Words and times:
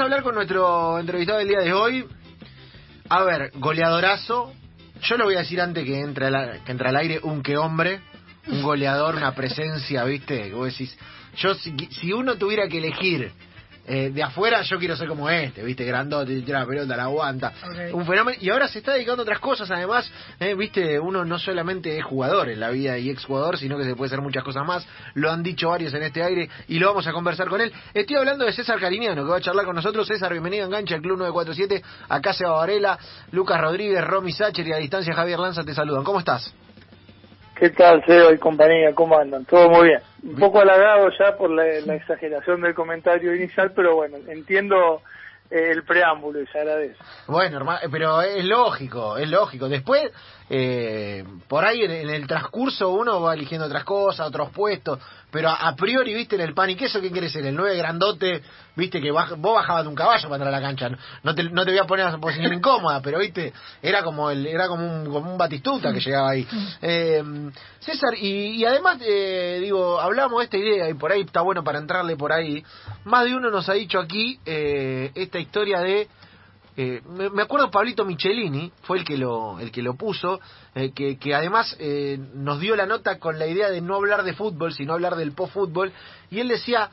a 0.00 0.04
hablar 0.04 0.22
con 0.22 0.34
nuestro 0.34 0.98
entrevistado 0.98 1.40
del 1.40 1.48
día 1.48 1.60
de 1.60 1.74
hoy. 1.74 2.06
A 3.10 3.22
ver, 3.22 3.50
goleadorazo. 3.54 4.52
Yo 5.02 5.16
lo 5.18 5.24
voy 5.24 5.34
a 5.34 5.40
decir 5.40 5.60
antes 5.60 5.84
que 5.84 6.00
entre, 6.00 6.30
que 6.64 6.72
entre 6.72 6.88
al 6.88 6.96
aire 6.96 7.20
un 7.22 7.42
que 7.42 7.58
hombre, 7.58 8.00
un 8.46 8.62
goleador, 8.62 9.16
una 9.16 9.34
presencia, 9.34 10.04
¿viste? 10.04 10.44
Que 10.44 10.54
vos 10.54 10.72
decís, 10.72 10.96
yo 11.36 11.54
si, 11.54 11.74
si 11.90 12.12
uno 12.12 12.36
tuviera 12.36 12.66
que 12.68 12.78
elegir 12.78 13.30
eh, 13.86 14.10
de 14.10 14.22
afuera 14.22 14.62
yo 14.62 14.78
quiero 14.78 14.96
ser 14.96 15.08
como 15.08 15.28
este, 15.28 15.62
viste, 15.62 15.84
grandote, 15.84 16.40
tira 16.42 16.60
la 16.60 16.66
pelota, 16.66 16.96
la 16.96 17.04
aguanta. 17.04 17.52
Un 17.92 18.06
fenómeno. 18.06 18.38
Y 18.40 18.50
ahora 18.50 18.68
se 18.68 18.78
está 18.78 18.92
dedicando 18.92 19.22
a 19.22 19.24
otras 19.24 19.40
cosas, 19.40 19.70
además, 19.70 20.10
eh, 20.38 20.54
viste, 20.54 20.98
uno 20.98 21.24
no 21.24 21.38
solamente 21.38 21.98
es 21.98 22.04
jugador 22.04 22.48
en 22.48 22.60
la 22.60 22.70
vida 22.70 22.98
y 22.98 23.10
exjugador, 23.10 23.58
sino 23.58 23.76
que 23.76 23.84
se 23.84 23.96
puede 23.96 24.08
hacer 24.08 24.20
muchas 24.20 24.44
cosas 24.44 24.66
más. 24.66 24.86
Lo 25.14 25.30
han 25.30 25.42
dicho 25.42 25.70
varios 25.70 25.94
en 25.94 26.02
este 26.02 26.22
aire 26.22 26.48
y 26.68 26.78
lo 26.78 26.88
vamos 26.88 27.06
a 27.06 27.12
conversar 27.12 27.48
con 27.48 27.60
él. 27.60 27.72
Estoy 27.94 28.16
hablando 28.16 28.44
de 28.44 28.52
César 28.52 28.78
Cariñano, 28.78 29.24
que 29.24 29.30
va 29.30 29.38
a 29.38 29.40
charlar 29.40 29.64
con 29.64 29.74
nosotros. 29.74 30.06
César, 30.06 30.32
bienvenido 30.32 30.64
a 30.64 30.66
Engancha, 30.66 30.96
el 30.96 31.02
Club 31.02 31.18
947. 31.18 31.82
Acá 32.08 32.32
Seba 32.32 32.52
Varela, 32.52 32.98
Lucas 33.32 33.60
Rodríguez, 33.60 34.04
Romy 34.04 34.32
Sacher 34.32 34.66
y 34.66 34.72
a 34.72 34.76
distancia 34.76 35.14
Javier 35.14 35.38
Lanza 35.38 35.64
te 35.64 35.74
saludan. 35.74 36.04
¿Cómo 36.04 36.18
estás? 36.18 36.52
¿Qué 37.60 37.68
tal, 37.68 38.02
Seba 38.06 38.32
y 38.32 38.38
compañía? 38.38 38.94
¿Cómo 38.94 39.18
andan? 39.18 39.44
Todo 39.44 39.68
muy 39.68 39.88
bien. 39.88 40.00
Un 40.22 40.36
poco 40.36 40.60
halagado 40.62 41.10
ya 41.18 41.36
por 41.36 41.50
la, 41.50 41.66
exageración 41.94 42.62
del 42.62 42.74
comentario 42.74 43.34
inicial, 43.34 43.72
pero 43.76 43.96
bueno, 43.96 44.16
entiendo 44.28 45.02
eh, 45.50 45.72
el 45.72 45.84
preámbulo 45.84 46.40
y 46.40 46.46
se 46.46 46.58
agradece. 46.58 46.96
Bueno, 47.26 47.58
hermano, 47.58 47.80
pero 47.92 48.22
es 48.22 48.46
lógico, 48.46 49.18
es 49.18 49.28
lógico. 49.28 49.68
Después, 49.68 50.10
eh, 50.52 51.24
por 51.46 51.64
ahí 51.64 51.82
en, 51.84 52.10
el 52.10 52.26
transcurso 52.26 52.90
uno 52.90 53.20
va 53.20 53.34
eligiendo 53.34 53.66
otras 53.68 53.84
cosas, 53.84 54.26
otros 54.26 54.50
puestos, 54.50 54.98
pero 55.30 55.48
a, 55.48 55.76
priori, 55.76 56.12
viste, 56.12 56.34
en 56.34 56.40
el 56.40 56.54
pan 56.54 56.70
y 56.70 56.74
queso, 56.74 56.98
¿quién 56.98 57.14
querés 57.14 57.30
ser? 57.30 57.46
El 57.46 57.54
nueve 57.54 57.76
grandote, 57.76 58.42
viste, 58.74 59.00
que 59.00 59.12
vos 59.12 59.40
bajabas 59.40 59.84
de 59.84 59.88
un 59.88 59.94
caballo 59.94 60.28
para 60.28 60.42
entrar 60.42 60.52
a 60.52 60.60
la 60.60 60.66
cancha. 60.66 60.90
No 61.22 61.36
te, 61.36 61.44
no 61.44 61.64
te 61.64 61.70
voy 61.70 61.78
a 61.78 61.84
poner 61.84 62.06
a 62.06 62.18
posición 62.18 62.52
incómoda, 62.52 63.00
pero 63.00 63.20
viste, 63.20 63.52
era 63.80 64.02
como 64.02 64.28
el, 64.28 64.44
era 64.44 64.66
como 64.66 64.84
un, 64.84 65.04
como 65.04 65.30
un 65.30 65.38
batistuta 65.38 65.92
que 65.92 66.00
llegaba 66.00 66.30
ahí. 66.30 66.44
Eh, 66.82 67.22
César, 67.78 68.14
y, 68.20 68.64
además, 68.64 68.98
eh, 69.02 69.58
digo, 69.60 70.00
hablamos 70.00 70.40
de 70.40 70.44
esta 70.46 70.56
idea 70.56 70.90
y 70.90 70.94
por 70.94 71.12
ahí 71.12 71.20
está 71.20 71.42
bueno 71.42 71.62
para 71.62 71.78
entrarle 71.78 72.16
por 72.16 72.32
ahí. 72.32 72.64
Más 73.04 73.24
de 73.24 73.36
uno 73.36 73.50
nos 73.50 73.68
ha 73.68 73.74
dicho 73.74 74.00
aquí 74.00 74.40
eh, 74.44 75.12
esta 75.14 75.38
historia 75.38 75.78
de 75.78 76.08
eh, 76.82 77.02
me, 77.06 77.42
acuerdo 77.42 77.70
Pablito 77.70 78.06
Michelini, 78.06 78.72
fue 78.84 78.96
el 78.96 79.04
que 79.04 79.18
lo, 79.18 79.60
el 79.60 79.70
que 79.70 79.82
lo 79.82 79.96
puso, 79.96 80.40
eh, 80.74 80.92
que, 80.94 81.18
que, 81.18 81.34
además 81.34 81.76
eh, 81.78 82.18
nos 82.32 82.58
dio 82.58 82.74
la 82.74 82.86
nota 82.86 83.18
con 83.18 83.38
la 83.38 83.46
idea 83.46 83.68
de 83.68 83.82
no 83.82 83.96
hablar 83.96 84.22
de 84.22 84.32
fútbol, 84.32 84.72
sino 84.72 84.94
hablar 84.94 85.16
del 85.16 85.32
post-fútbol, 85.32 85.92
y 86.30 86.40
él 86.40 86.48
decía, 86.48 86.88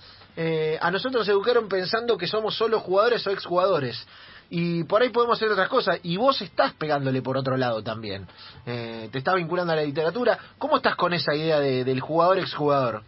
a 0.81 0.91
nosotros 0.91 1.21
nos 1.21 1.29
educaron 1.29 1.69
pensando 1.69 2.17
que 2.17 2.27
somos 2.27 2.57
solo 2.57 2.81
jugadores 2.81 3.25
o 3.27 3.31
exjugadores, 3.31 4.05
y 4.49 4.83
por 4.83 5.01
ahí 5.01 5.09
podemos 5.09 5.37
hacer 5.37 5.49
otras 5.51 5.69
cosas, 5.69 6.01
y 6.03 6.17
vos 6.17 6.41
estás 6.41 6.73
pegándole 6.73 7.21
por 7.21 7.37
otro 7.37 7.55
lado 7.55 7.81
también, 7.81 8.27
te 8.65 9.17
estás 9.17 9.35
vinculando 9.35 9.71
a 9.71 9.77
la 9.77 9.83
literatura, 9.83 10.37
¿cómo 10.57 10.75
estás 10.75 10.97
con 10.97 11.13
esa 11.13 11.33
idea 11.33 11.61
de, 11.61 11.85
del 11.85 12.01
jugador-exjugador? 12.01 13.03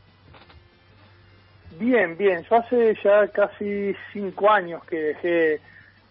Bien, 1.78 2.16
bien, 2.18 2.46
yo 2.50 2.56
hace 2.56 2.96
ya 3.04 3.28
casi 3.28 3.94
cinco 4.14 4.50
años 4.50 4.82
que 4.86 4.96
dejé 4.96 5.62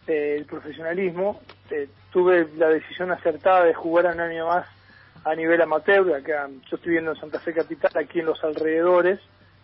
el 0.08 0.44
profesionalismo. 0.44 1.40
Eh, 1.70 1.88
tuve 2.10 2.48
la 2.56 2.68
decisión 2.68 3.10
acertada 3.10 3.64
de 3.64 3.74
jugar 3.74 4.06
un 4.06 4.20
año 4.20 4.46
más 4.46 4.66
a 5.24 5.34
nivel 5.34 5.60
amateur. 5.60 6.14
Acá, 6.14 6.48
yo 6.70 6.76
estoy 6.76 6.92
viendo 6.92 7.12
en 7.12 7.20
Santa 7.20 7.40
Fe 7.40 7.52
Capital, 7.52 7.90
aquí 7.94 8.20
en 8.20 8.26
los 8.26 8.42
alrededores, 8.42 9.20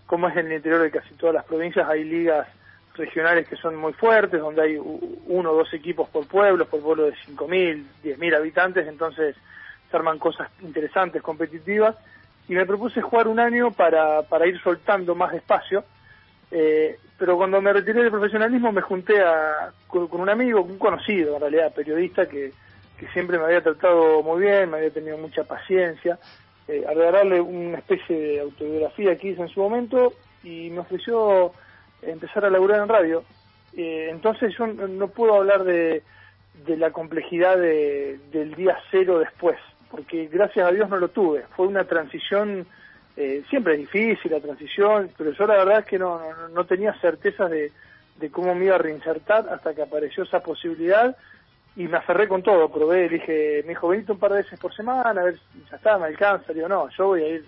como 0.06 0.28
es 0.28 0.36
en 0.36 0.46
el 0.46 0.54
interior 0.54 0.82
de 0.82 0.90
casi 0.90 1.14
todas 1.14 1.34
las 1.34 1.44
provincias, 1.44 1.88
hay 1.88 2.04
ligas 2.04 2.46
regionales 2.94 3.48
que 3.48 3.56
son 3.56 3.74
muy 3.76 3.92
fuertes, 3.92 4.40
donde 4.40 4.62
hay 4.62 4.76
uno 4.76 5.50
o 5.50 5.56
dos 5.56 5.72
equipos 5.74 6.08
por 6.10 6.26
pueblo, 6.26 6.66
por 6.66 6.80
pueblo 6.80 7.04
de 7.04 7.14
5.000, 7.14 7.84
10.000 8.04 8.36
habitantes, 8.36 8.86
entonces 8.86 9.34
se 9.90 9.96
arman 9.96 10.18
cosas 10.18 10.48
interesantes, 10.60 11.22
competitivas, 11.22 11.96
y 12.48 12.54
me 12.54 12.66
propuse 12.66 13.00
jugar 13.00 13.26
un 13.26 13.40
año 13.40 13.72
para, 13.72 14.22
para 14.22 14.46
ir 14.46 14.60
soltando 14.60 15.14
más 15.14 15.34
espacio 15.34 15.84
eh, 16.50 16.98
pero 17.18 17.36
cuando 17.36 17.60
me 17.60 17.72
retiré 17.72 18.02
del 18.02 18.10
profesionalismo 18.10 18.72
me 18.72 18.80
junté 18.80 19.20
a, 19.20 19.72
con, 19.86 20.08
un 20.12 20.28
amigo, 20.28 20.62
un 20.62 20.78
conocido 20.78 21.34
en 21.34 21.40
realidad, 21.40 21.74
periodista, 21.74 22.26
que, 22.26 22.52
que 22.98 23.08
siempre 23.08 23.38
me 23.38 23.44
había 23.44 23.62
tratado 23.62 24.22
muy 24.22 24.42
bien, 24.42 24.70
me 24.70 24.78
había 24.78 24.90
tenido 24.90 25.16
mucha 25.18 25.44
paciencia, 25.44 26.18
eh, 26.66 26.84
a 26.88 26.94
regalarle 26.94 27.40
una 27.40 27.78
especie 27.78 28.18
de 28.18 28.40
autobiografía 28.40 29.16
que 29.16 29.28
hice 29.28 29.42
en 29.42 29.48
su 29.48 29.60
momento 29.60 30.12
y 30.42 30.70
me 30.70 30.80
ofreció 30.80 31.52
empezar 32.02 32.44
a 32.44 32.50
laburar 32.50 32.80
en 32.82 32.88
radio. 32.88 33.24
Eh, 33.76 34.08
entonces 34.10 34.54
yo 34.56 34.66
no, 34.66 35.08
puedo 35.08 35.34
hablar 35.34 35.64
de, 35.64 36.02
de 36.66 36.76
la 36.76 36.90
complejidad 36.90 37.58
de, 37.58 38.18
del 38.32 38.54
día 38.54 38.78
cero 38.90 39.18
después, 39.18 39.58
porque 39.90 40.26
gracias 40.26 40.66
a 40.66 40.72
Dios 40.72 40.88
no 40.88 40.96
lo 40.96 41.08
tuve. 41.08 41.44
Fue 41.56 41.66
una 41.66 41.84
transición 41.84 42.66
eh, 43.16 43.44
siempre 43.48 43.74
es 43.74 43.80
difícil 43.80 44.32
la 44.32 44.40
transición, 44.40 45.10
pero 45.16 45.32
yo 45.32 45.46
la 45.46 45.56
verdad 45.56 45.78
es 45.80 45.86
que 45.86 45.98
no, 45.98 46.20
no, 46.52 46.64
tenía 46.66 46.92
certezas 47.00 47.50
de, 47.50 47.70
de, 48.16 48.30
cómo 48.30 48.54
me 48.54 48.64
iba 48.66 48.74
a 48.74 48.78
reinsertar 48.78 49.48
hasta 49.48 49.74
que 49.74 49.82
apareció 49.82 50.24
esa 50.24 50.40
posibilidad 50.40 51.16
y 51.76 51.86
me 51.86 51.96
aferré 51.96 52.26
con 52.28 52.42
todo, 52.42 52.68
probé, 52.68 53.08
dije, 53.08 53.62
me 53.64 53.70
dijo, 53.70 53.88
venite 53.88 54.12
un 54.12 54.18
par 54.18 54.32
de 54.32 54.42
veces 54.42 54.58
por 54.58 54.74
semana, 54.74 55.20
a 55.20 55.24
ver, 55.24 55.38
ya 55.70 55.76
está, 55.76 55.98
me 55.98 56.06
alcanza, 56.06 56.52
digo, 56.52 56.68
no, 56.68 56.88
yo 56.90 57.06
voy 57.08 57.22
a 57.22 57.28
ir 57.28 57.44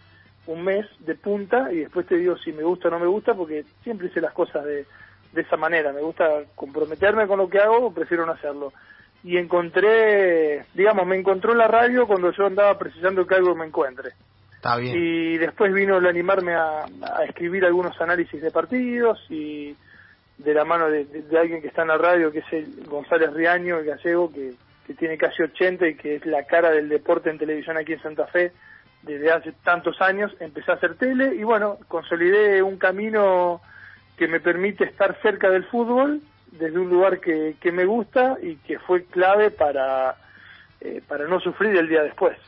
un 0.46 0.62
mes 0.62 0.86
de 1.00 1.14
punta 1.16 1.72
y 1.72 1.78
después 1.78 2.06
te 2.06 2.16
digo 2.16 2.36
si 2.36 2.52
me 2.52 2.62
gusta 2.62 2.88
o 2.88 2.90
no 2.92 3.00
me 3.00 3.06
gusta, 3.06 3.34
porque 3.34 3.64
siempre 3.82 4.06
hice 4.06 4.20
las 4.20 4.32
cosas 4.32 4.64
de, 4.64 4.86
de 5.32 5.42
esa 5.42 5.56
manera, 5.56 5.92
me 5.92 6.00
gusta 6.00 6.44
comprometerme 6.54 7.26
con 7.26 7.38
lo 7.38 7.48
que 7.48 7.58
hago, 7.58 7.92
prefiero 7.92 8.24
no 8.26 8.32
hacerlo. 8.32 8.72
Y 9.24 9.36
encontré, 9.38 10.64
digamos, 10.74 11.06
me 11.06 11.16
encontró 11.16 11.54
la 11.54 11.66
radio 11.66 12.06
cuando 12.06 12.30
yo 12.30 12.46
andaba 12.46 12.78
precisando 12.78 13.26
que 13.26 13.34
algo 13.34 13.54
me 13.56 13.66
encuentre. 13.66 14.12
Y 14.96 15.38
después 15.38 15.72
vino 15.72 15.98
el 15.98 16.06
animarme 16.06 16.54
a, 16.54 16.86
escribir 17.26 17.64
algunos 17.64 18.00
análisis 18.00 18.40
de 18.40 18.50
partidos 18.50 19.24
y 19.30 19.76
de 20.38 20.54
la 20.54 20.64
mano 20.64 20.88
de, 20.88 21.06
alguien 21.38 21.62
que 21.62 21.68
está 21.68 21.82
en 21.82 21.88
la 21.88 21.98
radio, 21.98 22.30
que 22.30 22.40
es 22.40 22.52
el 22.52 22.84
González 22.86 23.32
Riaño, 23.32 23.78
el 23.78 23.86
gallego, 23.86 24.32
que, 24.32 24.54
tiene 24.98 25.18
casi 25.18 25.42
80 25.42 25.88
y 25.88 25.94
que 25.96 26.14
es 26.14 26.26
la 26.26 26.44
cara 26.44 26.70
del 26.70 26.88
deporte 26.88 27.28
en 27.28 27.38
televisión 27.38 27.76
aquí 27.76 27.94
en 27.94 28.02
Santa 28.02 28.28
Fe 28.28 28.52
desde 29.02 29.32
hace 29.32 29.52
tantos 29.64 30.00
años. 30.00 30.32
Empecé 30.38 30.70
a 30.70 30.74
hacer 30.74 30.94
tele 30.94 31.34
y 31.34 31.42
bueno, 31.42 31.78
consolidé 31.88 32.62
un 32.62 32.78
camino 32.78 33.60
que 34.16 34.28
me 34.28 34.38
permite 34.38 34.84
estar 34.84 35.20
cerca 35.22 35.50
del 35.50 35.64
fútbol 35.64 36.20
desde 36.52 36.78
un 36.78 36.88
lugar 36.88 37.18
que, 37.18 37.56
que 37.60 37.72
me 37.72 37.84
gusta 37.84 38.36
y 38.40 38.56
que 38.58 38.78
fue 38.78 39.04
clave 39.06 39.50
para, 39.50 40.14
eh, 40.80 41.02
para 41.06 41.26
no 41.26 41.40
sufrir 41.40 41.76
el 41.76 41.88
día 41.88 42.04
después. 42.04 42.38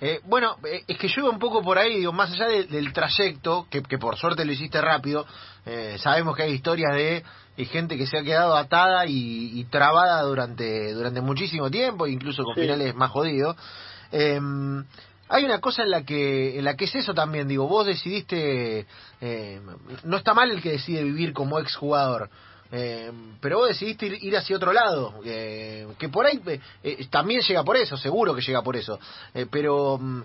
Eh, 0.00 0.20
bueno, 0.24 0.56
eh, 0.64 0.84
es 0.86 0.98
que 0.98 1.08
yo 1.08 1.30
un 1.30 1.38
poco 1.38 1.62
por 1.62 1.78
ahí, 1.78 1.98
digo, 1.98 2.12
más 2.12 2.32
allá 2.32 2.48
del 2.48 2.92
trayecto, 2.92 3.66
que, 3.70 3.80
por 3.98 4.16
suerte 4.16 4.44
lo 4.44 4.52
hiciste 4.52 4.80
rápido, 4.80 5.26
eh, 5.64 5.96
sabemos 5.98 6.36
que 6.36 6.42
hay 6.42 6.52
historias 6.52 6.94
de, 6.94 7.24
gente 7.64 7.96
que 7.96 8.06
se 8.06 8.18
ha 8.18 8.22
quedado 8.22 8.54
atada 8.54 9.06
y, 9.06 9.64
trabada 9.70 10.20
durante, 10.22 10.92
durante 10.92 11.22
muchísimo 11.22 11.70
tiempo, 11.70 12.06
incluso 12.06 12.44
con 12.44 12.54
finales 12.54 12.94
más 12.94 13.10
jodidos. 13.10 13.56
Em, 14.12 14.84
hay 15.28 15.44
una 15.44 15.58
cosa 15.60 15.82
en 15.82 15.90
la 15.90 16.04
que 16.04 16.58
en 16.58 16.64
la 16.64 16.76
que 16.76 16.84
es 16.84 16.94
eso 16.94 17.14
también, 17.14 17.48
digo, 17.48 17.66
vos 17.66 17.86
decidiste, 17.86 18.86
no 20.04 20.16
está 20.18 20.34
mal 20.34 20.50
el 20.50 20.60
que 20.60 20.72
decide 20.72 21.02
vivir 21.02 21.32
como 21.32 21.58
exjugador, 21.58 22.28
eh, 22.72 23.12
pero 23.40 23.58
vos 23.58 23.68
decidiste 23.68 24.06
ir, 24.06 24.36
hacia 24.36 24.56
otro 24.56 24.72
lado, 24.72 25.14
eh, 25.24 25.86
que 25.98 26.08
por 26.08 26.26
ahí 26.26 26.40
eh, 26.46 26.60
eh, 26.82 27.06
también 27.08 27.40
llega 27.42 27.62
por 27.62 27.76
eso, 27.76 27.96
seguro 27.96 28.34
que 28.34 28.42
llega 28.42 28.62
por 28.62 28.76
eso. 28.76 28.98
pero 29.50 29.98
mm, 29.98 30.22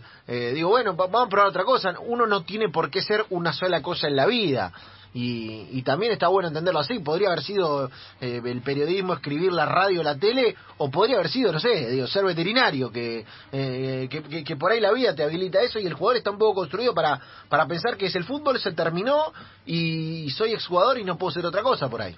digo, 0.53 0.69
bueno, 0.69 0.95
vamos 0.95 1.27
a 1.27 1.29
probar 1.29 1.49
otra 1.49 1.63
cosa. 1.63 1.93
Uno 1.99 2.25
no 2.25 2.43
tiene 2.43 2.69
por 2.69 2.89
qué 2.89 3.01
ser 3.01 3.25
una 3.29 3.53
sola 3.53 3.81
cosa 3.81 4.07
en 4.07 4.15
la 4.15 4.25
vida. 4.25 4.71
Y, 5.13 5.81
también 5.83 6.13
está 6.13 6.27
bueno 6.29 6.47
entenderlo 6.47 6.79
así. 6.79 6.99
Podría 6.99 7.27
haber 7.27 7.41
sido 7.41 7.89
el 8.21 8.61
periodismo, 8.61 9.13
escribir 9.13 9.51
la 9.51 9.65
radio, 9.65 10.03
la 10.03 10.17
tele, 10.17 10.55
o 10.77 10.89
podría 10.89 11.17
haber 11.17 11.29
sido, 11.29 11.51
no 11.51 11.59
sé, 11.59 11.89
digo, 11.89 12.07
ser 12.07 12.23
veterinario, 12.23 12.91
que, 12.91 13.25
que, 13.51 14.43
que, 14.45 14.55
por 14.55 14.71
ahí 14.71 14.79
la 14.79 14.91
vida 14.93 15.13
te 15.13 15.23
habilita 15.23 15.61
eso 15.61 15.79
y 15.79 15.85
el 15.85 15.93
jugador 15.93 16.17
está 16.17 16.31
un 16.31 16.37
poco 16.37 16.55
construido 16.55 16.93
para, 16.93 17.19
para 17.49 17.65
pensar 17.67 17.97
que 17.97 18.05
es 18.05 18.15
el 18.15 18.23
fútbol, 18.23 18.59
se 18.59 18.71
terminó 18.71 19.33
y 19.65 20.29
soy 20.31 20.53
exjugador 20.53 20.97
y 20.97 21.03
no 21.03 21.17
puedo 21.17 21.31
ser 21.31 21.45
otra 21.45 21.61
cosa 21.61 21.89
por 21.89 22.01
ahí. 22.01 22.15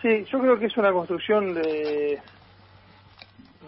Sí, 0.00 0.26
yo 0.30 0.38
creo 0.38 0.58
que 0.58 0.66
es 0.66 0.76
una 0.76 0.92
construcción 0.92 1.54
de, 1.54 2.20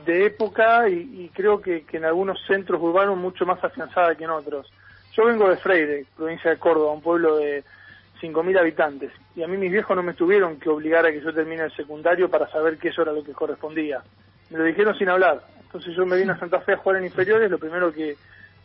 de 0.04 0.26
época 0.26 0.88
y, 0.88 1.30
creo 1.34 1.60
que, 1.60 1.84
en 1.92 2.04
algunos 2.04 2.38
centros 2.46 2.80
urbanos 2.80 3.16
mucho 3.16 3.44
más 3.44 3.62
afianzada 3.62 4.14
que 4.14 4.24
en 4.24 4.30
otros. 4.30 4.70
Yo 5.14 5.24
vengo 5.24 5.48
de 5.48 5.56
Freire, 5.56 6.06
provincia 6.16 6.50
de 6.50 6.58
Córdoba, 6.58 6.92
un 6.92 7.02
pueblo 7.02 7.36
de 7.36 7.64
5.000 8.20 8.58
habitantes, 8.58 9.12
y 9.34 9.42
a 9.42 9.48
mí 9.48 9.56
mis 9.56 9.72
viejos 9.72 9.96
no 9.96 10.02
me 10.02 10.14
tuvieron 10.14 10.58
que 10.58 10.68
obligar 10.68 11.06
a 11.06 11.12
que 11.12 11.20
yo 11.20 11.32
termine 11.32 11.64
el 11.64 11.76
secundario 11.76 12.30
para 12.30 12.48
saber 12.48 12.78
que 12.78 12.88
eso 12.88 13.02
era 13.02 13.12
lo 13.12 13.24
que 13.24 13.32
correspondía. 13.32 14.02
Me 14.50 14.58
lo 14.58 14.64
dijeron 14.64 14.96
sin 14.96 15.08
hablar. 15.08 15.42
Entonces 15.62 15.94
yo 15.94 16.06
me 16.06 16.16
vine 16.16 16.32
a 16.32 16.38
Santa 16.38 16.60
Fe 16.60 16.72
a 16.72 16.76
jugar 16.78 16.98
en 16.98 17.06
inferiores, 17.06 17.50
lo 17.50 17.58
primero 17.58 17.92
que, 17.92 18.16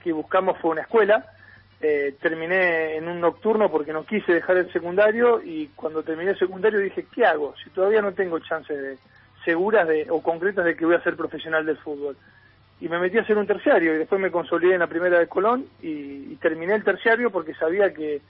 que 0.03 0.13
buscamos 0.13 0.57
fue 0.59 0.71
una 0.71 0.81
escuela, 0.81 1.25
eh, 1.81 2.15
terminé 2.21 2.95
en 2.97 3.07
un 3.07 3.19
nocturno 3.19 3.71
porque 3.71 3.91
no 3.91 4.05
quise 4.05 4.33
dejar 4.33 4.57
el 4.57 4.71
secundario 4.71 5.41
y 5.43 5.67
cuando 5.75 6.03
terminé 6.03 6.31
el 6.31 6.39
secundario 6.39 6.79
dije, 6.79 7.07
¿qué 7.13 7.25
hago? 7.25 7.55
Si 7.63 7.71
todavía 7.71 8.01
no 8.01 8.13
tengo 8.13 8.37
chances 8.39 8.79
de, 8.79 8.97
seguras 9.43 9.87
de, 9.87 10.07
o 10.09 10.21
concretas 10.21 10.65
de 10.65 10.75
que 10.75 10.85
voy 10.85 10.95
a 10.95 11.03
ser 11.03 11.15
profesional 11.15 11.65
del 11.65 11.77
fútbol. 11.77 12.15
Y 12.79 12.89
me 12.89 12.99
metí 12.99 13.17
a 13.17 13.21
hacer 13.21 13.37
un 13.37 13.47
terciario 13.47 13.93
y 13.93 13.99
después 13.99 14.19
me 14.19 14.31
consolidé 14.31 14.73
en 14.73 14.79
la 14.79 14.87
primera 14.87 15.19
de 15.19 15.27
Colón 15.27 15.65
y, 15.81 16.35
terminé 16.35 16.73
el 16.73 16.83
terciario 16.83 17.29
porque 17.29 17.53
sabía 17.53 17.93
que, 17.93 18.21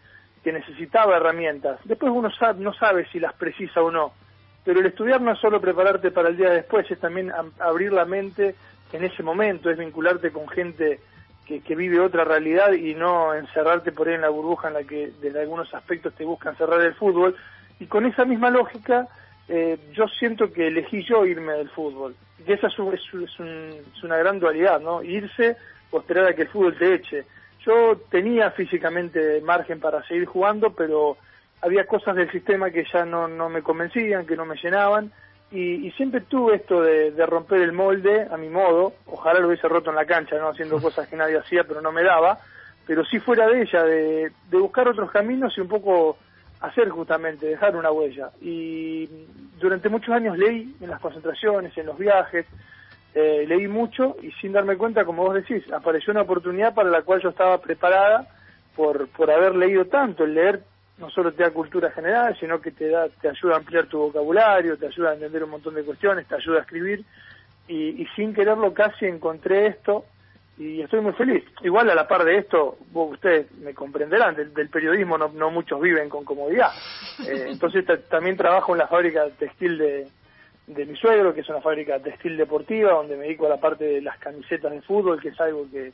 que 0.44 0.52
necesitaba 0.52 1.18
herramientas. 1.18 1.80
Después 1.84 2.12
uno 2.12 2.30
no 2.58 2.74
sabe 2.74 3.08
si 3.12 3.20
las 3.20 3.34
precisa 3.34 3.82
o 3.82 3.92
no, 3.92 4.14
pero 4.64 4.80
el 4.80 4.86
estudiar 4.86 5.22
no 5.22 5.32
es 5.32 5.40
solo 5.40 5.60
prepararte 5.60 6.12
para 6.12 6.30
el 6.30 6.38
día 6.38 6.50
después, 6.50 6.90
es 6.90 7.00
también 7.00 7.32
abrir 7.60 7.92
la 7.92 8.06
mente 8.06 8.56
en 8.94 9.04
ese 9.04 9.24
momento, 9.24 9.70
es 9.70 9.78
vincularte 9.78 10.32
con 10.32 10.48
gente 10.48 11.00
que, 11.60 11.76
vive 11.76 12.00
otra 12.00 12.24
realidad 12.24 12.72
y 12.72 12.94
no 12.94 13.34
encerrarte 13.34 13.92
por 13.92 14.08
ahí 14.08 14.16
en 14.16 14.22
la 14.22 14.30
burbuja 14.30 14.70
en 14.70 14.76
la 14.76 14.84
que 14.84 15.12
de 15.22 15.38
algunos 15.40 15.74
aspectos 15.74 16.14
te 16.14 16.24
buscan 16.24 16.56
cerrar 16.56 16.80
el 16.82 16.94
fútbol. 16.94 17.36
Y 17.80 17.88
con 17.88 18.06
esa 18.06 18.24
misma 18.24 18.50
lógica, 18.50 19.08
eh, 19.50 19.78
yo 19.92 20.08
siento 20.08 20.54
que 20.54 20.68
elegí 20.68 21.04
yo 21.04 21.26
irme 21.26 21.54
del 21.54 21.70
fútbol. 21.70 22.16
Y 22.48 22.54
esa 22.54 22.68
es, 22.68 22.74
es, 22.74 24.04
una 24.04 24.18
gran 24.18 24.40
dualidad, 24.40 24.80
¿no? 24.80 25.04
Irse 25.04 25.58
o 25.90 26.00
esperar 26.00 26.28
a 26.28 26.34
que 26.34 26.44
el 26.44 26.48
fútbol 26.48 26.78
te 26.78 26.94
eche. 26.94 27.26
Yo 27.66 27.98
tenía 28.10 28.52
físicamente 28.52 29.42
margen 29.42 29.80
para 29.80 30.04
seguir 30.08 30.25
jugando, 30.25 30.74
pero 30.74 31.18
había 31.62 31.86
cosas 31.86 32.16
del 32.16 32.31
sistema 32.31 32.72
que 32.72 32.86
ya 32.92 33.06
no, 33.06 33.28
no 33.28 33.50
me 33.50 33.62
convencían, 33.62 34.25
que 34.25 34.36
no 34.36 34.46
me 34.46 34.56
llenaban. 34.56 35.12
Y, 35.52 35.92
siempre 35.92 36.22
tuve 36.22 36.56
esto 36.56 36.81
de, 36.81 37.13
romper 37.25 37.62
el 37.62 37.74
molde 37.74 38.25
a 38.31 38.38
mi 38.38 38.48
modo, 38.48 38.94
ojalá 39.06 39.42
lo 39.42 39.48
hubiese 39.50 39.68
roto 39.68 39.90
en 39.90 39.98
la 39.98 40.06
cancha, 40.06 40.38
no 40.38 40.48
haciendo 40.48 40.80
cosas 40.81 41.08
que 41.10 41.18
nadie 41.18 41.38
hacía, 41.38 41.66
pero 41.66 41.81
no 41.81 41.92
me 41.92 42.04
daba, 42.04 42.40
pero 42.88 43.04
sí 43.04 43.19
fuera 43.19 43.48
de 43.48 43.62
ella, 43.62 43.84
de, 43.84 44.31
buscar 44.50 44.88
otros 44.88 45.12
caminos 45.12 45.54
y 45.57 45.62
un 45.62 45.68
poco 45.68 46.18
hacer 46.62 46.88
justamente, 46.90 47.48
dejar 47.48 47.75
una 47.75 47.92
huella. 47.92 48.30
Y 48.40 49.10
durante 49.60 49.90
muchos 49.90 50.16
años 50.16 50.38
leí 50.38 50.74
en 50.80 50.90
las 50.90 51.02
concentraciones, 51.02 51.78
en 51.78 51.88
los 51.88 51.98
viajes, 51.98 52.46
eh, 53.13 53.46
leí 53.48 53.68
mucho 53.68 54.16
y 54.22 54.31
sin 54.34 54.54
darme 54.54 54.78
cuenta, 54.78 55.04
como 55.04 55.24
vos 55.24 55.36
decís, 55.36 55.63
apareció 55.74 56.12
una 56.12 56.22
oportunidad 56.22 56.74
para 56.74 56.90
la 56.90 57.02
cual 57.02 57.22
yo 57.22 57.30
estaba 57.30 57.58
preparada 57.60 58.28
por, 58.75 59.08
por 59.10 59.30
haber 59.30 59.56
leído 59.56 59.86
tanto, 59.86 60.24
el 60.24 60.34
leer 60.34 60.63
no 60.98 61.10
solo 61.10 61.34
te 61.34 61.44
da 61.44 61.52
cultura 61.52 61.92
general, 61.92 62.38
sino 62.40 62.62
que 62.62 62.72
te 62.72 62.88
da, 62.88 63.10
te 63.10 63.28
ayuda 63.28 63.56
a 63.56 63.58
ampliar 63.58 63.88
tu 63.88 63.98
vocabulario, 63.98 64.78
te 64.78 64.88
ayuda 64.88 65.10
a 65.10 65.13
entender 65.16 65.44
un 65.44 65.50
montón 65.50 65.74
de 65.74 65.84
cuestiones, 65.84 66.28
te 66.28 66.36
ayuda 66.36 66.60
a 66.60 66.62
escribir, 66.62 67.04
y, 67.68 68.06
sin 68.16 68.34
quererlo 68.34 68.74
casi 68.74 69.06
encontré 69.06 69.68
esto, 69.68 70.06
y 70.57 70.81
estoy 70.81 71.02
muy 71.02 71.14
feliz. 71.14 71.44
Igual 71.64 71.90
a 71.90 71.96
la 71.96 72.07
par 72.07 72.24
de 72.24 72.38
esto, 72.38 72.78
vos, 72.92 73.14
ustedes 73.14 73.52
me 73.60 73.74
comprenderán, 73.74 74.36
del, 74.36 74.69
periodismo 74.69 75.18
no, 75.18 75.30
no, 75.30 75.50
muchos 75.50 75.81
viven 75.81 76.07
con 76.07 76.24
comodidad. 76.24 76.72
Eh, 77.28 77.46
entonces 77.48 77.86
también 78.10 78.38
trabajo 78.38 78.74
en 78.74 78.80
la 78.80 78.88
fábrica 78.88 79.28
textil 79.40 79.78
de, 79.78 80.07
de 80.73 80.85
mi 80.85 80.95
suegro, 80.95 81.33
que 81.33 81.41
es 81.41 81.50
una 81.50 81.62
fábrica 81.62 82.00
textil 82.00 82.38
deportiva, 82.38 82.94
donde 82.94 83.18
me 83.18 83.25
dedico 83.25 83.45
a 83.45 83.50
la 83.50 83.57
parte 83.57 83.85
de 83.85 84.01
las 84.01 84.18
camisetas 84.18 84.71
de 84.71 84.81
fútbol, 84.81 85.21
que 85.21 85.29
es 85.29 85.41
algo 85.41 85.65
que, 85.71 85.94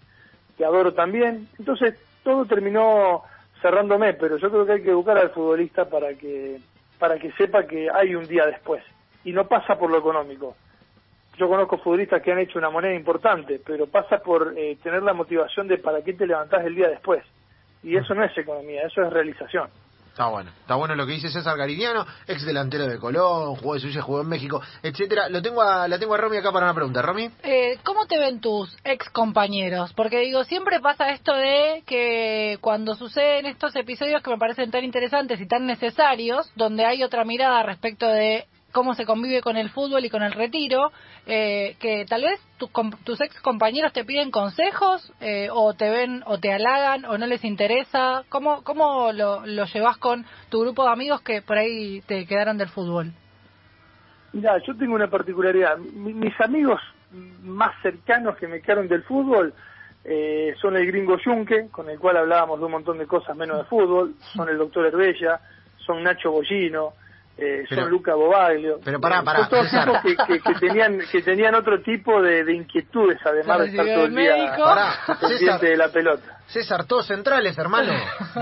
que 0.58 0.66
adoro 0.66 0.94
también. 0.94 1.48
Entonces 1.58 1.96
todo 2.24 2.46
terminó 2.46 3.24
cerrándome, 3.62 4.14
pero 4.14 4.38
yo 4.38 4.50
creo 4.50 4.66
que 4.66 4.72
hay 4.74 4.84
que 4.84 4.90
educar 4.90 5.18
al 5.18 5.32
futbolista 5.32 5.86
para 5.90 6.14
que 6.14 6.60
para 7.00 7.20
que 7.20 7.32
sepa 7.34 7.68
que 7.68 7.90
hay 7.92 8.16
un 8.16 8.26
día 8.28 8.46
después 8.46 8.84
y 9.24 9.32
no 9.32 9.48
pasa 9.48 9.78
por 9.78 9.90
lo 9.90 9.98
económico. 9.98 10.56
Yo 11.38 11.48
conozco 11.48 11.78
futbolistas 11.78 12.22
que 12.22 12.32
han 12.32 12.40
hecho 12.40 12.58
una 12.58 12.72
moneda 12.72 12.96
importante, 12.96 13.62
pero 13.64 13.86
pasa 13.86 14.18
por 14.18 14.56
eh, 14.58 14.78
tener 14.82 15.04
la 15.04 15.14
motivación 15.14 15.68
de 15.68 15.78
para 15.78 16.02
qué 16.02 16.14
te 16.14 16.26
levantás 16.26 16.66
el 16.66 16.74
día 16.74 16.90
después. 16.90 17.24
Y 17.84 17.96
eso 17.96 18.16
no 18.16 18.24
es 18.24 18.36
economía, 18.36 18.82
eso 18.88 19.04
es 19.04 19.14
realización. 19.14 19.70
Está 20.18 20.30
bueno, 20.30 20.50
está 20.62 20.74
bueno 20.74 20.96
lo 20.96 21.06
que 21.06 21.12
dice 21.12 21.30
César 21.30 21.56
Gariniano, 21.56 22.04
ex 22.26 22.44
delantero 22.44 22.88
de 22.88 22.98
Colón, 22.98 23.56
jugó 23.58 23.76
de 23.76 23.82
Suiza, 23.82 24.02
jugó 24.02 24.22
en 24.22 24.28
México, 24.28 24.60
etcétera. 24.82 25.30
Lo 25.30 25.44
tengo 25.44 25.62
a, 25.62 25.88
la 25.88 26.00
tengo 26.00 26.16
a 26.16 26.18
Romy 26.18 26.38
acá 26.38 26.52
para 26.52 26.66
una 26.66 26.74
pregunta. 26.74 27.04
Romy. 27.04 27.30
Eh, 27.44 27.78
¿Cómo 27.84 28.08
te 28.08 28.18
ven 28.18 28.42
tus 28.42 28.76
ex 28.84 29.12
compañeros? 29.12 29.94
Porque 29.94 30.22
digo, 30.22 30.44
siempre 30.44 30.80
pasa 30.80 31.12
esto 31.12 31.36
de 31.36 31.84
que 31.86 32.58
cuando 32.62 32.96
suceden 32.96 33.46
estos 33.46 33.76
episodios 33.76 34.24
que 34.24 34.32
me 34.32 34.40
parecen 34.40 34.72
tan 34.72 34.84
interesantes 34.84 35.40
y 35.40 35.48
tan 35.48 35.68
necesarios, 35.68 36.52
donde 36.56 36.84
hay 36.84 37.04
otra 37.04 37.24
mirada 37.24 37.62
respecto 37.62 38.08
de 38.08 38.48
cómo 38.78 38.94
se 38.94 39.08
convive 39.08 39.42
con 39.42 39.58
el 39.58 39.72
fútbol 39.72 40.06
y 40.06 40.10
con 40.12 40.22
el 40.22 40.34
retiro, 40.34 40.92
eh, 41.26 41.76
que 41.80 42.06
tal 42.08 42.22
vez 42.22 42.40
tus 43.04 43.20
ex 43.22 43.42
compañeros 43.42 43.92
te 43.92 44.06
piden 44.06 44.30
consejos 44.30 45.12
eh, 45.20 45.50
o 45.52 45.74
te 45.74 45.90
ven 45.90 46.22
o 46.28 46.38
te 46.38 46.54
halagan 46.54 47.04
o 47.06 47.18
no 47.18 47.26
les 47.26 47.44
interesa. 47.44 48.24
¿Cómo, 48.30 48.64
cómo 48.64 49.12
lo, 49.14 49.44
lo 49.48 49.66
llevas 49.66 49.98
con 49.98 50.28
tu 50.50 50.62
grupo 50.62 50.86
de 50.86 50.92
amigos 50.92 51.22
que 51.22 51.42
por 51.42 51.58
ahí 51.58 52.02
te 52.02 52.28
quedaron 52.28 52.60
del 52.60 52.70
fútbol? 52.70 53.14
Mira, 54.34 54.60
yo 54.60 54.78
tengo 54.78 54.94
una 54.94 55.10
particularidad. 55.10 55.80
mis 55.80 56.40
amigos 56.40 56.80
más 57.42 57.72
cercanos 57.82 58.38
que 58.38 58.48
me 58.48 58.62
quedaron 58.62 58.88
del 58.88 59.02
fútbol 59.02 59.56
eh, 60.04 60.54
son 60.62 60.78
el 60.78 60.86
gringo 60.86 61.18
Junque, 61.18 61.70
con 61.72 61.90
el 61.90 61.98
cual 61.98 62.18
hablábamos 62.18 62.60
de 62.60 62.66
un 62.66 62.74
montón 62.74 63.00
de 63.00 63.08
cosas 63.08 63.36
menos 63.36 63.58
de 63.58 63.64
fútbol, 63.64 64.14
son 64.36 64.48
el 64.50 64.60
doctor 64.60 64.86
Herbella, 64.86 65.40
son 65.78 66.04
Nacho 66.04 66.30
Bollino, 66.32 66.94
eh, 67.38 67.66
son 67.70 67.90
Luca 67.90 68.16
Bobaglio. 68.16 68.80
Pero 68.84 69.00
pará, 69.00 69.22
pará. 69.24 69.48
Son 69.48 69.50
todos 69.50 69.70
tipos 70.02 70.28
que, 70.28 70.40
que, 70.40 70.54
tenían, 70.56 71.00
que 71.12 71.22
tenían 71.22 71.54
otro 71.54 71.82
tipo 71.82 72.22
de, 72.22 72.52
inquietudes, 72.52 73.20
además 73.24 73.60
de 73.60 73.66
estar 73.68 73.86
todo 73.86 74.06
el 74.06 74.16
día 74.16 74.56
pendiente 75.20 75.66
de 75.68 75.78
la 75.78 75.90
pelota. 75.90 76.40
César, 76.48 76.86
todos 76.86 77.06
centrales, 77.06 77.58
hermano. 77.58 77.94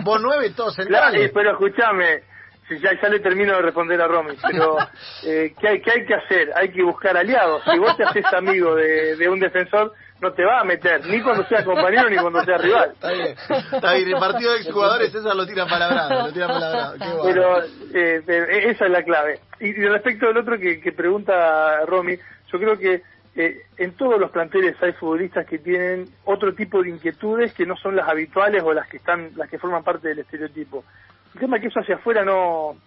Vos 0.03 0.21
nueve, 0.21 0.51
todos 0.56 0.75
centrales. 0.75 1.31
pero 1.33 1.51
escúchame, 1.51 2.24
si 2.69 2.80
ya, 2.80 2.92
ya 3.01 3.09
le 3.09 3.19
termino 3.19 3.53
de 3.56 3.62
responder 3.63 4.01
a 4.01 4.07
Romy, 4.07 4.36
pero 4.42 4.77
eh, 5.24 5.53
¿qué, 5.59 5.68
hay, 5.68 5.81
¿qué 5.81 5.92
hay 5.92 6.06
que 6.06 6.15
hacer? 6.15 6.51
Hay 6.56 6.71
que 6.71 6.83
buscar 6.83 7.18
aliados. 7.18 7.63
Si 7.69 7.77
vos 7.77 7.97
te 7.97 8.03
haces 8.03 8.25
amigo 8.33 8.75
de, 8.75 9.18
de 9.18 9.30
un 9.30 9.39
defensor, 9.39 9.94
no 10.21 10.31
te 10.31 10.45
va 10.45 10.62
a 10.62 10.63
meter, 10.63 11.06
ni 11.07 11.21
cuando 11.21 11.45
sea 11.45 11.63
compañero 11.63 12.09
ni 12.09 12.17
cuando 12.17 12.44
sea 12.44 12.57
rival. 12.57 12.91
Está 12.94 13.12
bien, 13.12 13.35
está 13.73 13.94
bien. 13.94 14.07
El 14.07 14.19
partido 14.19 14.53
de 14.53 14.59
exjugadores, 14.59 15.12
César 15.12 15.35
lo 15.35 15.45
tira 15.45 15.65
palabrado, 15.65 16.27
lo 16.27 16.33
tira 16.33 16.47
palabrado. 16.47 16.95
pero 17.23 17.63
eh, 17.94 18.69
esa 18.69 18.85
es 18.85 18.91
la 18.91 19.03
clave. 19.03 19.39
Y, 19.59 19.73
respecto 19.73 20.27
al 20.27 20.38
otro 20.38 20.57
que, 20.57 20.79
que 20.79 20.91
pregunta 20.94 21.81
Romy, 21.85 22.17
yo 22.51 22.59
creo 22.59 22.77
que 22.77 23.01
eh, 23.35 23.63
en 23.77 23.91
todos 23.97 24.17
los 24.19 24.31
planteles 24.31 24.81
hay 24.81 24.94
futbolistas 24.94 25.45
que 25.45 25.59
tienen 25.59 26.06
otro 26.23 26.56
tipo 26.56 26.81
de 26.81 26.89
inquietudes 26.89 27.53
que 27.53 27.65
no 27.65 27.75
son 27.75 27.95
las 27.95 28.07
habituales 28.07 28.63
o 28.63 28.73
las 28.73 28.88
que 28.88 28.97
están, 28.97 29.31
las 29.35 29.50
que 29.50 29.59
forman 29.59 29.83
parte 29.83 30.07
del 30.07 30.19
estereotipo. 30.19 30.85
El 31.33 31.41
tema 31.41 31.57
es 31.57 31.63
que 31.63 31.68
eso 31.68 31.81
hacia 31.81 31.95
afuera 31.95 32.23
no 32.23 32.77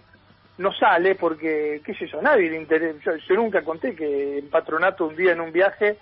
no 0.57 0.73
sale 0.73 1.15
porque, 1.15 1.81
qué 1.85 1.95
sé 1.95 2.09
yo, 2.09 2.21
nadie 2.21 2.51
le 2.51 2.57
interesa. 2.57 2.99
Yo, 3.05 3.17
yo 3.17 3.35
nunca 3.37 3.63
conté 3.63 3.95
que 3.95 4.39
en 4.39 4.51
patronato 4.51 5.07
un 5.07 5.15
día 5.15 5.33
en 5.33 5.41
un 5.41 5.53
viaje 5.53 5.99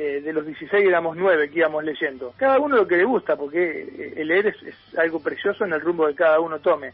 eh, 0.00 0.20
de 0.20 0.32
los 0.32 0.46
16 0.46 0.86
éramos 0.86 1.16
9 1.16 1.50
que 1.50 1.58
íbamos 1.58 1.82
leyendo. 1.82 2.32
Cada 2.36 2.60
uno 2.60 2.76
lo 2.76 2.86
que 2.86 2.96
le 2.96 3.04
gusta, 3.04 3.34
porque 3.34 3.80
eh, 3.80 4.14
el 4.18 4.28
leer 4.28 4.46
es, 4.46 4.96
algo 4.96 5.20
precioso 5.20 5.64
en 5.64 5.72
el 5.72 5.80
rumbo 5.80 6.06
que 6.06 6.14
cada 6.14 6.38
uno 6.38 6.60
tome. 6.60 6.92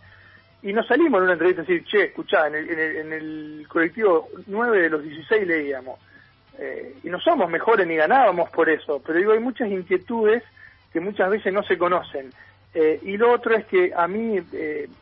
Y 0.63 0.73
nos 0.73 0.87
salimos 0.87 1.19
en 1.19 1.25
una 1.25 1.35
entrevista 1.35 1.61
a 1.61 1.65
decir, 1.67 1.85
che, 1.85 2.05
escuchá, 2.05 2.47
en 2.47 2.55
el, 2.55 2.71
en 2.71 3.13
el, 3.13 3.67
colectivo 3.69 4.31
9 4.47 4.81
de 4.81 4.89
los 4.89 5.03
16 5.03 5.47
leíamos. 5.47 6.01
Eh, 6.59 6.95
y 7.05 7.11
no 7.11 7.21
somos 7.21 7.51
mejores 7.51 7.87
ni 7.87 7.97
ganábamos 7.97 8.49
por 8.49 8.71
eso, 8.71 9.03
pero 9.05 9.19
digo, 9.19 9.33
hay 9.33 9.41
muchas 9.41 9.69
inquietudes 9.71 10.43
que 10.91 11.01
muchas 11.01 11.29
veces 11.29 11.53
no 11.53 11.63
se 11.63 11.77
conocen. 11.77 12.33
y 13.03 13.17
lo 13.19 13.33
otro 13.33 13.55
es 13.55 13.67
que 13.67 13.93
a 13.95 14.09
mí 14.09 14.41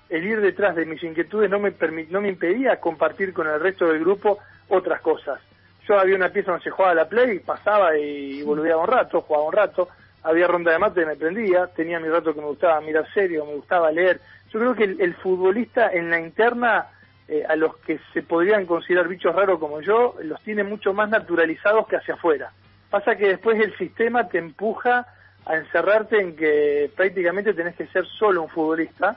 el 0.08 0.24
ir 0.24 0.40
detrás 0.40 0.74
de 0.74 0.86
mis 0.86 1.02
inquietudes 1.02 1.48
no 1.48 1.58
me, 1.58 1.72
no 2.10 2.20
me 2.20 2.28
impedía 2.30 2.80
compartir 2.80 3.32
con 3.32 3.46
el 3.46 3.60
resto 3.60 3.86
del 3.86 4.00
grupo 4.00 4.38
otras 4.68 5.00
cosas 5.00 5.40
yo 5.86 5.98
había 5.98 6.16
una 6.16 6.30
pieza 6.30 6.52
donde 6.52 6.64
se 6.64 6.70
jugaba 6.70 6.94
la 6.94 7.08
play, 7.08 7.40
pasaba 7.40 7.96
y 7.96 8.42
volvía 8.42 8.76
un 8.76 8.86
rato, 8.86 9.22
jugaba 9.22 9.46
un 9.46 9.52
rato, 9.52 9.88
había 10.22 10.46
ronda 10.46 10.70
de 10.70 10.78
mate 10.78 11.02
y 11.02 11.06
me 11.06 11.16
prendía, 11.16 11.66
tenía 11.68 11.98
mi 11.98 12.08
rato 12.08 12.34
que 12.34 12.40
me 12.40 12.46
gustaba 12.46 12.80
mirar 12.80 13.06
serio, 13.12 13.44
me 13.44 13.54
gustaba 13.54 13.90
leer. 13.90 14.20
Yo 14.52 14.60
creo 14.60 14.74
que 14.74 14.84
el, 14.84 15.14
futbolista 15.16 15.90
en 15.92 16.10
la 16.10 16.20
interna, 16.20 16.86
eh, 17.26 17.42
a 17.48 17.56
los 17.56 17.76
que 17.78 17.98
se 18.12 18.22
podrían 18.22 18.66
considerar 18.66 19.08
bichos 19.08 19.34
raros 19.34 19.58
como 19.58 19.80
yo, 19.80 20.14
los 20.22 20.40
tiene 20.42 20.62
mucho 20.62 20.92
más 20.92 21.08
naturalizados 21.08 21.86
que 21.88 21.96
hacia 21.96 22.14
afuera. 22.14 22.52
Pasa 22.90 23.16
que 23.16 23.28
después 23.28 23.58
el 23.58 23.76
sistema 23.78 24.28
te 24.28 24.38
empuja 24.38 25.06
a 25.46 25.56
encerrarte 25.56 26.20
en 26.20 26.36
que 26.36 26.90
prácticamente 26.94 27.54
tenés 27.54 27.74
que 27.74 27.86
ser 27.88 28.06
solo 28.06 28.42
un 28.42 28.48
futbolista 28.48 29.16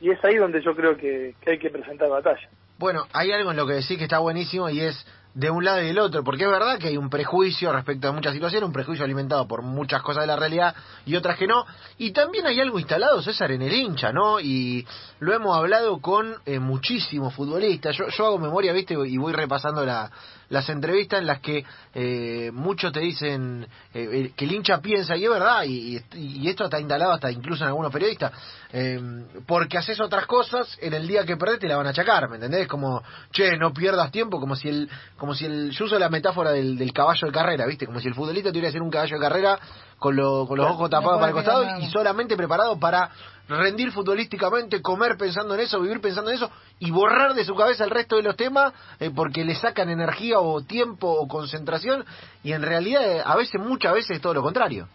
y 0.00 0.10
es 0.10 0.22
ahí 0.24 0.36
donde 0.36 0.60
yo 0.60 0.74
creo 0.74 0.96
que 0.96 1.34
hay 1.46 1.58
que 1.58 1.70
presentar 1.70 2.10
batalla. 2.10 2.48
Bueno, 2.78 3.06
hay 3.12 3.30
algo 3.30 3.52
en 3.52 3.56
lo 3.56 3.66
que 3.66 3.74
decís 3.74 3.96
que 3.96 4.04
está 4.04 4.18
buenísimo 4.18 4.68
y 4.68 4.80
es 4.80 5.06
de 5.34 5.50
un 5.50 5.64
lado 5.64 5.80
y 5.80 5.86
del 5.86 5.98
otro, 5.98 6.22
porque 6.22 6.44
es 6.44 6.50
verdad 6.50 6.78
que 6.78 6.88
hay 6.88 6.96
un 6.96 7.08
prejuicio 7.08 7.72
respecto 7.72 8.08
a 8.08 8.12
muchas 8.12 8.34
situaciones, 8.34 8.66
un 8.66 8.72
prejuicio 8.72 9.04
alimentado 9.04 9.48
por 9.48 9.62
muchas 9.62 10.02
cosas 10.02 10.24
de 10.24 10.26
la 10.26 10.36
realidad 10.36 10.74
y 11.06 11.16
otras 11.16 11.38
que 11.38 11.46
no, 11.46 11.64
y 11.98 12.12
también 12.12 12.46
hay 12.46 12.60
algo 12.60 12.78
instalado, 12.78 13.22
César, 13.22 13.50
en 13.52 13.62
el 13.62 13.72
hincha, 13.72 14.12
¿no? 14.12 14.40
Y 14.40 14.86
lo 15.20 15.32
hemos 15.32 15.56
hablado 15.56 16.00
con 16.00 16.34
eh, 16.44 16.58
muchísimos 16.58 17.34
futbolistas, 17.34 17.96
yo, 17.96 18.08
yo 18.08 18.26
hago 18.26 18.38
memoria, 18.38 18.72
viste, 18.72 18.94
y 18.94 19.16
voy 19.16 19.32
repasando 19.32 19.86
la, 19.86 20.10
las 20.52 20.68
entrevistas 20.68 21.20
en 21.20 21.26
las 21.26 21.40
que 21.40 21.64
eh, 21.94 22.50
muchos 22.52 22.92
te 22.92 23.00
dicen 23.00 23.66
eh, 23.94 24.08
eh, 24.12 24.32
que 24.36 24.44
el 24.44 24.52
hincha 24.52 24.82
piensa, 24.82 25.16
y 25.16 25.24
es 25.24 25.30
verdad, 25.30 25.64
y, 25.64 25.98
y, 26.12 26.46
esto 26.46 26.64
está 26.64 26.78
instalado 26.78 27.12
hasta 27.12 27.32
incluso 27.32 27.64
en 27.64 27.68
algunos 27.68 27.90
periodistas, 27.90 28.32
eh, 28.70 29.00
porque 29.46 29.78
haces 29.78 29.98
otras 29.98 30.26
cosas, 30.26 30.76
en 30.82 30.92
el 30.92 31.08
día 31.08 31.24
que 31.24 31.38
perdés 31.38 31.58
te 31.58 31.68
la 31.68 31.78
van 31.78 31.86
a 31.86 31.90
achacar, 31.90 32.28
¿me 32.28 32.34
entendés? 32.34 32.68
Como, 32.68 33.02
che, 33.30 33.56
no 33.56 33.72
pierdas 33.72 34.12
tiempo, 34.12 34.38
como 34.38 34.54
si 34.54 34.68
el, 34.68 34.90
como 35.16 35.34
si 35.34 35.46
el, 35.46 35.70
yo 35.70 35.86
uso 35.86 35.98
la 35.98 36.10
metáfora 36.10 36.50
del, 36.50 36.76
del 36.76 36.92
caballo 36.92 37.28
de 37.28 37.32
carrera, 37.32 37.64
¿viste? 37.64 37.86
Como 37.86 37.98
si 37.98 38.08
el 38.08 38.14
futbolista 38.14 38.50
tuviera 38.50 38.68
que 38.68 38.72
ser 38.72 38.82
un 38.82 38.90
caballo 38.90 39.16
de 39.16 39.22
carrera 39.22 39.58
con, 39.98 40.14
lo, 40.16 40.46
con 40.46 40.58
los 40.58 40.70
ojos 40.70 40.90
tapados 40.90 41.18
para 41.18 41.28
el 41.28 41.34
costado 41.34 41.78
y 41.78 41.86
solamente 41.86 42.36
preparado 42.36 42.78
para 42.78 43.10
rendir 43.48 43.90
futbolísticamente, 43.90 44.80
comer 44.80 45.16
pensando 45.16 45.54
en 45.54 45.60
eso, 45.60 45.80
vivir 45.80 46.00
pensando 46.00 46.30
en 46.30 46.36
eso 46.36 46.50
y 46.78 46.90
borrar 46.90 47.34
de 47.34 47.44
su 47.44 47.54
cabeza 47.54 47.84
el 47.84 47.90
resto 47.90 48.16
de 48.16 48.22
los 48.22 48.36
temas 48.36 48.72
eh, 49.00 49.10
porque 49.14 49.44
le 49.44 49.54
sacan 49.54 49.90
energía 49.90 50.38
o 50.38 50.62
tiempo 50.62 51.08
o 51.08 51.28
concentración 51.28 52.04
y 52.42 52.52
en 52.52 52.62
realidad 52.62 53.02
eh, 53.04 53.22
a 53.24 53.36
veces, 53.36 53.60
muchas 53.60 53.94
veces 53.94 54.16
es 54.16 54.22
todo 54.22 54.34
lo 54.34 54.42
contrario. 54.42 54.88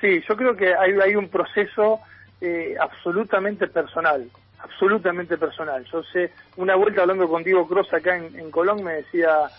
Sí, 0.00 0.22
yo 0.28 0.36
creo 0.36 0.56
que 0.56 0.74
hay, 0.74 1.14
un 1.14 1.28
proceso 1.28 2.00
eh, 2.40 2.74
absolutamente 2.80 3.66
personal, 3.68 4.30
absolutamente 4.58 5.36
personal. 5.36 5.84
Yo 5.92 6.02
sé, 6.04 6.32
una 6.56 6.74
vuelta 6.74 7.02
hablando 7.02 7.28
con 7.28 7.44
Diego 7.44 7.68
Cross 7.68 7.92
acá 7.92 8.16
en 8.16 8.50
Colón 8.50 8.82
me 8.82 8.94
decía 8.94 9.50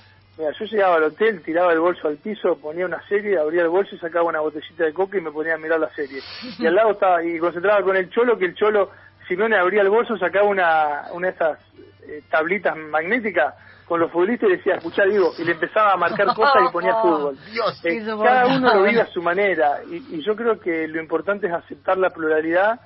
Mira, 0.42 0.54
yo 0.58 0.66
llegaba 0.66 0.96
al 0.96 1.04
hotel, 1.04 1.44
tiraba 1.44 1.72
el 1.72 1.80
bolso 1.80 2.08
al 2.08 2.18
piso, 2.18 2.58
ponía 2.60 2.88
una 2.88 3.00
serie, 3.08 3.38
abría 3.38 3.62
el 3.62 3.70
bolso 3.70 3.94
y 3.94 4.00
sacaba 4.00 4.26
una 4.26 4.40
botellita 4.40 4.86
de 4.86 4.92
coca 4.92 5.16
y 5.16 5.22
me 5.22 5.32
ponía 5.32 5.54
a 5.54 5.58
mirar 5.60 5.80
la 5.80 5.94
serie. 5.94 6.20
Y 6.58 6.66
al 6.66 6.74
lado 6.74 6.94
estaba, 6.94 7.24
y 7.24 7.38
concentraba 7.38 7.84
con 7.84 7.96
el 7.96 8.10
cholo, 8.10 8.40
que 8.40 8.46
el 8.46 8.56
cholo, 8.56 8.90
si 9.28 9.36
no 9.36 9.48
le 9.48 9.56
abría 9.56 9.84
el 9.84 9.90
bolso, 9.90 10.18
sacaba 10.18 10.48
una, 10.48 11.04
una 11.14 11.28
de 11.28 11.34
esas 11.36 11.60
eh, 12.08 12.24
tablitas 12.32 12.76
magnéticas 12.76 13.54
con 13.86 14.00
los 14.00 14.12
futbolistas 14.12 14.50
y 14.50 14.54
decía, 14.54 14.76
escuchá, 14.78 15.04
digo, 15.04 15.32
y 15.38 15.44
le 15.44 15.52
empezaba 15.52 15.94
a 15.94 15.98
marcar 15.98 16.34
cosas 16.34 16.64
y 16.68 16.72
ponía 16.72 16.96
fútbol. 17.04 17.38
Eh, 17.84 18.04
cada 18.04 18.48
uno 18.48 18.74
lo 18.74 18.84
vive 18.84 19.02
a 19.02 19.08
su 19.12 19.22
manera, 19.22 19.82
y, 19.88 20.16
y 20.16 20.24
yo 20.24 20.36
creo 20.36 20.60
que 20.60 20.88
lo 20.88 21.00
importante 21.00 21.46
es 21.46 21.54
aceptar 21.54 22.00
la 22.00 22.10
pluralidad 22.10 22.80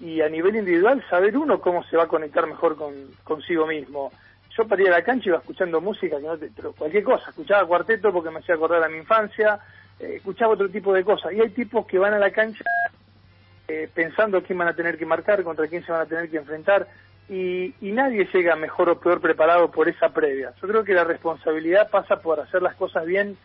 y 0.00 0.22
a 0.22 0.30
nivel 0.30 0.56
individual 0.56 1.04
saber 1.10 1.36
uno 1.36 1.60
cómo 1.60 1.84
se 1.84 1.96
va 1.98 2.04
a 2.04 2.08
conectar 2.08 2.46
mejor 2.46 2.74
con 2.74 2.94
consigo 3.22 3.66
mismo 3.66 4.10
yo 4.56 4.66
para 4.66 4.82
ir 4.82 4.88
a 4.88 4.98
la 4.98 5.02
cancha 5.02 5.28
iba 5.28 5.38
escuchando 5.38 5.80
música, 5.80 6.16
que 6.16 6.26
no 6.26 6.36
pero 6.54 6.72
cualquier 6.72 7.04
cosa, 7.04 7.30
escuchaba 7.30 7.66
cuarteto 7.66 8.12
porque 8.12 8.30
me 8.30 8.40
hacía 8.40 8.54
acordar 8.54 8.82
a 8.82 8.88
mi 8.88 8.98
infancia, 8.98 9.58
eh, 9.98 10.14
escuchaba 10.16 10.54
otro 10.54 10.68
tipo 10.68 10.92
de 10.92 11.04
cosas. 11.04 11.32
Y 11.32 11.40
hay 11.40 11.50
tipos 11.50 11.86
que 11.86 11.98
van 11.98 12.14
a 12.14 12.18
la 12.18 12.30
cancha 12.30 12.64
eh, 13.68 13.88
pensando 13.92 14.42
quién 14.42 14.58
van 14.58 14.68
a 14.68 14.74
tener 14.74 14.98
que 14.98 15.06
marcar, 15.06 15.42
contra 15.42 15.68
quién 15.68 15.84
se 15.84 15.92
van 15.92 16.02
a 16.02 16.06
tener 16.06 16.28
que 16.28 16.36
enfrentar, 16.36 16.86
y, 17.28 17.74
y 17.80 17.92
nadie 17.92 18.28
llega 18.32 18.56
mejor 18.56 18.90
o 18.90 19.00
peor 19.00 19.20
preparado 19.20 19.70
por 19.70 19.88
esa 19.88 20.10
previa. 20.10 20.52
Yo 20.60 20.68
creo 20.68 20.84
que 20.84 20.92
la 20.92 21.04
responsabilidad 21.04 21.88
pasa 21.88 22.16
por 22.16 22.40
hacer 22.40 22.60
las 22.60 22.74
cosas 22.74 23.06
bien 23.06 23.36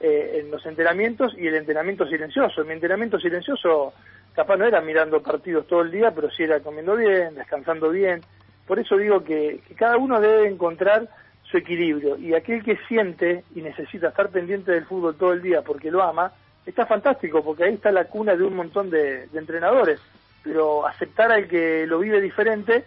eh, 0.00 0.40
en 0.40 0.50
los 0.50 0.64
entrenamientos 0.66 1.34
y 1.36 1.46
el 1.46 1.54
entrenamiento 1.54 2.06
silencioso. 2.06 2.64
Mi 2.64 2.74
entrenamiento 2.74 3.18
silencioso 3.18 3.94
capaz 4.34 4.56
no 4.56 4.66
era 4.66 4.80
mirando 4.80 5.22
partidos 5.22 5.66
todo 5.66 5.82
el 5.82 5.90
día, 5.90 6.10
pero 6.12 6.30
sí 6.30 6.42
era 6.42 6.60
comiendo 6.60 6.96
bien, 6.96 7.34
descansando 7.34 7.90
bien, 7.90 8.20
por 8.66 8.78
eso 8.78 8.96
digo 8.96 9.24
que, 9.24 9.60
cada 9.76 9.96
uno 9.96 10.20
debe 10.20 10.48
encontrar 10.48 11.08
su 11.42 11.56
equilibrio. 11.56 12.16
Y 12.18 12.34
aquel 12.34 12.62
que 12.62 12.78
siente 12.88 13.44
y 13.54 13.62
necesita 13.62 14.08
estar 14.08 14.30
pendiente 14.30 14.72
del 14.72 14.86
fútbol 14.86 15.16
todo 15.16 15.32
el 15.32 15.42
día 15.42 15.62
porque 15.62 15.90
lo 15.90 16.02
ama, 16.02 16.32
está 16.64 16.86
fantástico 16.86 17.42
porque 17.42 17.64
ahí 17.64 17.74
está 17.74 17.90
la 17.90 18.04
cuna 18.04 18.36
de 18.36 18.44
un 18.44 18.54
montón 18.54 18.90
de, 18.90 19.28
entrenadores, 19.34 20.00
pero 20.42 20.86
aceptar 20.86 21.32
al 21.32 21.48
que 21.48 21.86
lo 21.86 21.98
vive 21.98 22.20
diferente 22.20 22.84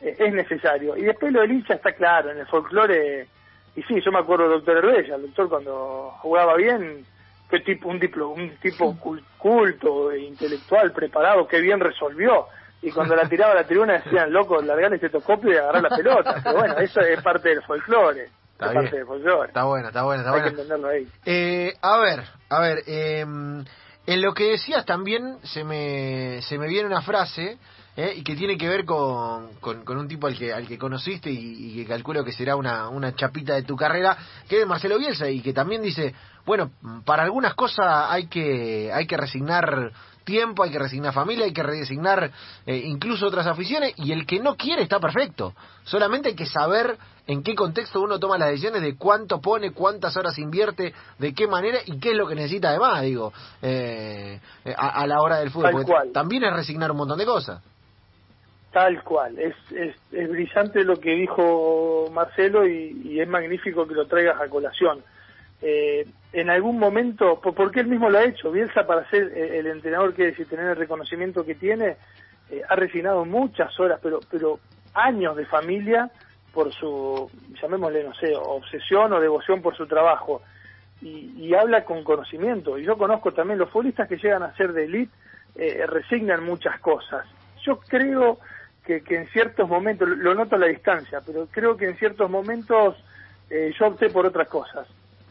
eh, 0.00 0.16
es 0.18 0.32
necesario. 0.32 0.96
Y 0.96 1.02
después 1.02 1.32
lo 1.32 1.40
del 1.40 1.52
hincha 1.52 1.74
está 1.74 1.92
claro, 1.92 2.30
en 2.30 2.38
el 2.38 2.46
folclore, 2.46 3.26
y 3.74 3.82
sí, 3.84 4.00
yo 4.04 4.12
me 4.12 4.18
acuerdo 4.18 4.44
del 4.44 4.58
doctor 4.58 4.78
Herbella, 4.78 5.14
el 5.16 5.22
doctor 5.22 5.48
cuando 5.48 6.14
jugaba 6.20 6.56
bien 6.56 7.04
fue 7.48 7.60
tipo 7.60 7.88
un, 7.88 7.98
diplo, 7.98 8.30
un 8.30 8.50
tipo 8.62 8.96
culto, 9.38 10.14
intelectual, 10.16 10.92
preparado, 10.92 11.46
que 11.46 11.60
bien 11.60 11.80
resolvió 11.80 12.46
y 12.82 12.90
cuando 12.90 13.14
la 13.14 13.28
tiraba 13.28 13.52
a 13.52 13.56
la 13.56 13.64
tribuna 13.64 13.94
decían, 13.94 14.32
loco, 14.32 14.60
largar 14.60 14.86
el 14.86 14.94
estetoscopio 14.94 15.52
y 15.52 15.56
agarrar 15.56 15.82
la 15.82 15.96
pelota. 15.96 16.40
Pero 16.44 16.58
bueno, 16.58 16.78
eso 16.78 17.00
es 17.00 17.22
parte 17.22 17.50
del 17.50 17.62
folclore. 17.62 18.24
Está 18.52 18.66
es 18.66 18.74
parte 18.74 18.96
del 18.96 19.06
folclore. 19.06 19.48
Está 19.48 19.64
bueno, 19.64 19.88
está 19.88 20.02
bueno, 20.02 20.22
está 20.22 20.34
Hay 20.34 20.40
bueno. 20.40 20.56
que 20.56 20.62
entenderlo 20.62 20.88
ahí. 20.88 21.08
Eh, 21.24 21.74
a 21.80 21.98
ver, 21.98 22.24
a 22.48 22.60
ver, 22.60 22.82
eh, 22.86 23.20
en 23.20 24.20
lo 24.20 24.34
que 24.34 24.50
decías 24.50 24.84
también 24.84 25.38
se 25.44 25.62
me, 25.62 26.42
se 26.42 26.58
me 26.58 26.66
viene 26.66 26.88
una 26.88 27.02
frase 27.02 27.56
eh, 27.96 28.14
y 28.16 28.24
que 28.24 28.34
tiene 28.34 28.58
que 28.58 28.68
ver 28.68 28.84
con, 28.84 29.54
con, 29.60 29.84
con, 29.84 29.98
un 29.98 30.08
tipo 30.08 30.26
al 30.26 30.36
que, 30.36 30.52
al 30.52 30.66
que 30.66 30.78
conociste 30.78 31.30
y, 31.30 31.36
y, 31.36 31.76
que 31.76 31.86
calculo 31.86 32.24
que 32.24 32.32
será 32.32 32.56
una, 32.56 32.88
una 32.88 33.14
chapita 33.14 33.54
de 33.54 33.62
tu 33.62 33.76
carrera, 33.76 34.16
que 34.48 34.56
es 34.56 34.60
de 34.62 34.66
Marcelo 34.66 34.98
Bielsa 34.98 35.28
y 35.28 35.40
que 35.40 35.52
también 35.52 35.82
dice, 35.82 36.14
bueno, 36.44 36.70
para 37.04 37.22
algunas 37.22 37.54
cosas 37.54 38.06
hay 38.08 38.26
que, 38.26 38.90
hay 38.92 39.06
que 39.06 39.16
resignar 39.16 39.92
tiempo, 40.24 40.62
hay 40.62 40.70
que 40.70 40.78
resignar 40.78 41.12
familia, 41.12 41.44
hay 41.44 41.52
que 41.52 41.62
resignar 41.62 42.30
eh, 42.66 42.76
incluso 42.76 43.26
otras 43.26 43.46
aficiones 43.46 43.94
y 43.96 44.12
el 44.12 44.26
que 44.26 44.40
no 44.40 44.56
quiere 44.56 44.82
está 44.82 44.98
perfecto. 44.98 45.54
Solamente 45.84 46.30
hay 46.30 46.34
que 46.34 46.46
saber 46.46 46.96
en 47.26 47.42
qué 47.42 47.54
contexto 47.54 48.00
uno 48.00 48.18
toma 48.18 48.38
las 48.38 48.48
decisiones 48.48 48.82
de 48.82 48.96
cuánto 48.96 49.40
pone, 49.40 49.72
cuántas 49.72 50.16
horas 50.16 50.38
invierte, 50.38 50.92
de 51.18 51.34
qué 51.34 51.46
manera 51.46 51.78
y 51.86 51.98
qué 51.98 52.10
es 52.10 52.16
lo 52.16 52.26
que 52.26 52.34
necesita 52.34 52.70
además, 52.70 53.02
digo, 53.02 53.32
eh, 53.60 54.40
a, 54.76 55.02
a, 55.02 55.06
la 55.06 55.20
hora 55.20 55.36
del 55.38 55.50
fútbol. 55.50 55.84
También 56.12 56.44
es 56.44 56.52
resignar 56.52 56.90
un 56.90 56.98
montón 56.98 57.18
de 57.18 57.26
cosas. 57.26 57.62
Tal 58.72 59.02
cual, 59.04 59.38
es, 59.38 59.54
es, 59.70 59.94
es 60.12 60.30
brillante 60.30 60.82
lo 60.82 60.96
que 60.96 61.10
dijo 61.10 62.08
Marcelo 62.10 62.66
y, 62.66 63.02
y 63.04 63.20
es 63.20 63.28
magnífico 63.28 63.86
que 63.86 63.94
lo 63.94 64.06
traigas 64.06 64.40
a 64.40 64.48
colación 64.48 65.04
eh, 65.62 66.06
en 66.32 66.50
algún 66.50 66.78
momento, 66.78 67.40
porque 67.40 67.80
él 67.80 67.86
mismo 67.86 68.10
lo 68.10 68.18
ha 68.18 68.24
hecho, 68.24 68.50
Bielsa 68.50 68.84
para 68.86 69.08
ser 69.10 69.32
eh, 69.34 69.58
el 69.58 69.68
entrenador 69.68 70.12
que 70.12 70.28
es 70.28 70.38
y 70.38 70.44
tener 70.44 70.66
el 70.66 70.76
reconocimiento 70.76 71.44
que 71.44 71.54
tiene, 71.54 71.96
eh, 72.50 72.62
ha 72.68 72.74
resignado 72.74 73.24
muchas 73.24 73.78
horas, 73.78 74.00
pero, 74.02 74.20
pero 74.30 74.58
años 74.94 75.36
de 75.36 75.46
familia 75.46 76.10
por 76.52 76.72
su, 76.72 77.30
llamémosle, 77.60 78.04
no 78.04 78.14
sé, 78.14 78.34
obsesión 78.34 79.12
o 79.12 79.20
devoción 79.20 79.62
por 79.62 79.76
su 79.76 79.86
trabajo. 79.86 80.42
Y, 81.00 81.32
y 81.36 81.54
habla 81.54 81.84
con 81.84 82.04
conocimiento. 82.04 82.78
Y 82.78 82.84
yo 82.84 82.96
conozco 82.96 83.32
también 83.32 83.58
los 83.58 83.70
futbolistas 83.70 84.08
que 84.08 84.18
llegan 84.18 84.42
a 84.42 84.54
ser 84.56 84.72
de 84.72 84.84
elite, 84.84 85.12
eh, 85.56 85.84
resignan 85.86 86.44
muchas 86.44 86.78
cosas. 86.80 87.26
Yo 87.64 87.78
creo 87.78 88.38
que, 88.84 89.02
que 89.02 89.16
en 89.16 89.28
ciertos 89.28 89.68
momentos, 89.68 90.08
lo 90.08 90.34
noto 90.34 90.56
a 90.56 90.58
la 90.58 90.66
distancia, 90.66 91.20
pero 91.24 91.48
creo 91.50 91.76
que 91.76 91.86
en 91.86 91.96
ciertos 91.96 92.30
momentos 92.30 92.96
eh, 93.50 93.72
yo 93.78 93.88
opté 93.88 94.10
por 94.10 94.26
otras 94.26 94.48
cosas 94.48 94.86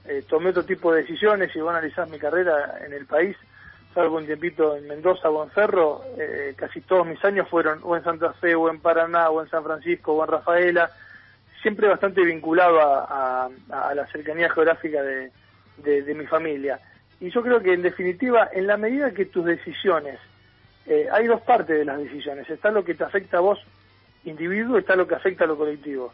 eh, 0.06 0.24
tomé 0.28 0.50
otro 0.50 0.64
tipo 0.64 0.92
de 0.92 1.02
decisiones 1.02 1.56
y 1.56 1.60
voy 1.60 1.70
a 1.70 1.78
analizar 1.78 2.08
mi 2.08 2.18
carrera 2.18 2.80
en 2.86 2.94
el 2.94 3.06
país, 3.06 3.38
salvo 3.94 4.18
un 4.18 4.26
tiempito 4.26 4.76
en 4.76 4.88
Mendoza 4.88 5.30
o 5.30 5.44
en 5.44 5.52
Ferro, 5.52 6.04
eh, 6.18 6.54
casi 6.56 6.82
todos 6.82 7.06
mis 7.06 7.24
años 7.24 7.48
fueron 7.50 7.80
o 7.84 7.96
en 7.96 8.04
Santa 8.04 8.34
Fe 8.34 8.56
o 8.56 8.70
en 8.70 8.80
Paraná 8.80 9.30
o 9.30 9.42
en 9.42 9.50
San 9.50 9.64
Francisco 9.64 10.14
o 10.14 10.24
en 10.24 10.32
Rafaela, 10.32 10.92
siempre 11.62 11.88
bastante 11.88 12.24
vinculado 12.24 12.80
a, 12.82 13.50
a, 13.70 13.94
la 13.94 14.08
cercanía 14.08 14.50
geográfica 14.50 15.04
de, 15.04 15.32
de, 15.78 16.16
mi 16.16 16.26
familia. 16.26 16.80
Y 17.20 17.30
yo 17.30 17.44
creo 17.44 17.62
que 17.62 17.74
en 17.74 17.84
definitiva, 17.84 18.50
en 18.52 18.66
la 18.66 18.78
medida 18.78 19.12
que 19.12 19.26
tus 19.26 19.46
decisiones, 19.46 20.20
eh, 20.88 21.08
hay 21.12 21.28
dos 21.28 21.42
partes 21.42 21.78
de 21.78 21.86
las 21.86 22.00
decisiones, 22.00 22.50
está 22.50 22.72
lo 22.72 22.84
que 22.84 22.96
te 22.96 23.04
afecta 23.04 23.38
a 23.38 23.42
vos 23.42 23.60
individuo, 24.26 24.80
está 24.80 24.96
lo 24.96 25.08
que 25.08 25.16
afecta 25.16 25.44
a 25.44 25.48
lo 25.48 25.58
colectivo. 25.58 26.12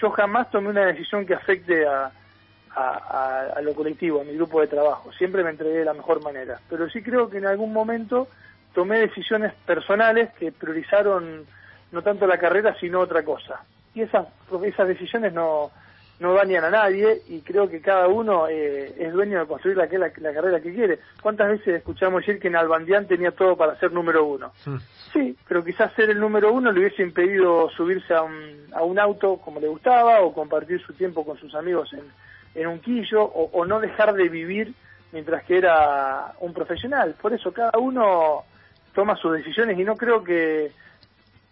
Yo 0.00 0.10
jamás 0.10 0.50
tomé 0.50 0.68
una 0.68 0.84
decisión 0.86 1.24
que 1.24 1.34
afecte 1.34 1.86
a, 1.86 2.12
a, 2.74 3.52
a, 3.56 3.60
lo 3.62 3.74
colectivo, 3.74 4.20
a 4.20 4.24
mi 4.24 4.34
grupo 4.34 4.60
de 4.60 4.68
trabajo. 4.68 5.12
Siempre 5.12 5.42
me 5.42 5.50
entregué 5.50 5.78
de 5.78 5.84
la 5.84 5.94
mejor 5.94 6.22
manera. 6.22 6.60
Pero 6.68 6.88
sí 6.88 7.02
creo 7.02 7.28
que 7.28 7.38
en 7.38 7.46
algún 7.46 7.72
momento 7.72 8.28
tomé 8.74 9.00
decisiones 9.00 9.52
personales 9.66 10.30
que 10.38 10.52
priorizaron 10.52 11.46
no 11.92 12.02
tanto 12.02 12.26
la 12.26 12.38
carrera, 12.38 12.76
sino 12.78 13.00
otra 13.00 13.24
cosa. 13.24 13.60
Y 13.94 14.02
esas, 14.02 14.26
esas 14.64 14.86
decisiones 14.86 15.32
no, 15.32 15.72
no 16.20 16.34
dañan 16.34 16.64
a 16.64 16.70
nadie 16.70 17.22
y 17.28 17.40
creo 17.40 17.68
que 17.68 17.80
cada 17.80 18.06
uno 18.06 18.46
eh, 18.46 18.94
es 18.96 19.12
dueño 19.12 19.40
de 19.40 19.46
construir 19.46 19.76
la, 19.76 19.86
la, 19.86 20.12
la, 20.16 20.32
carrera 20.32 20.60
que 20.60 20.72
quiere. 20.72 21.00
¿Cuántas 21.20 21.48
veces 21.48 21.78
escuchamos 21.78 22.20
decir 22.20 22.40
que 22.40 22.46
en 22.46 22.54
Albandián 22.54 23.08
tenía 23.08 23.32
todo 23.32 23.56
para 23.56 23.76
ser 23.80 23.90
número 23.90 24.24
uno? 24.24 24.52
Sí. 24.54 24.70
sí, 25.12 25.36
pero 25.48 25.64
quizás 25.64 25.92
ser 25.94 26.10
el 26.10 26.20
número 26.20 26.52
uno 26.52 26.70
le 26.70 26.78
hubiese 26.78 27.02
impedido 27.02 27.68
subirse 27.70 28.14
a 28.14 28.22
un, 28.22 28.66
a 28.72 28.84
un 28.84 29.00
auto 29.00 29.38
como 29.38 29.58
le 29.58 29.66
gustaba 29.66 30.20
o 30.20 30.32
compartir 30.32 30.80
su 30.80 30.92
tiempo 30.92 31.24
con 31.24 31.36
sus 31.36 31.52
amigos 31.56 31.92
en, 31.94 32.04
en 32.54 32.66
un 32.66 32.80
quillo 32.80 33.22
o, 33.22 33.50
o, 33.52 33.64
no 33.64 33.80
dejar 33.80 34.14
de 34.14 34.28
vivir 34.28 34.74
mientras 35.12 35.44
que 35.44 35.58
era 35.58 36.32
un 36.40 36.52
profesional. 36.52 37.14
Por 37.20 37.32
eso 37.32 37.52
cada 37.52 37.78
uno 37.78 38.44
toma 38.94 39.16
sus 39.16 39.32
decisiones 39.32 39.78
y 39.78 39.84
no 39.84 39.96
creo 39.96 40.22
que, 40.22 40.72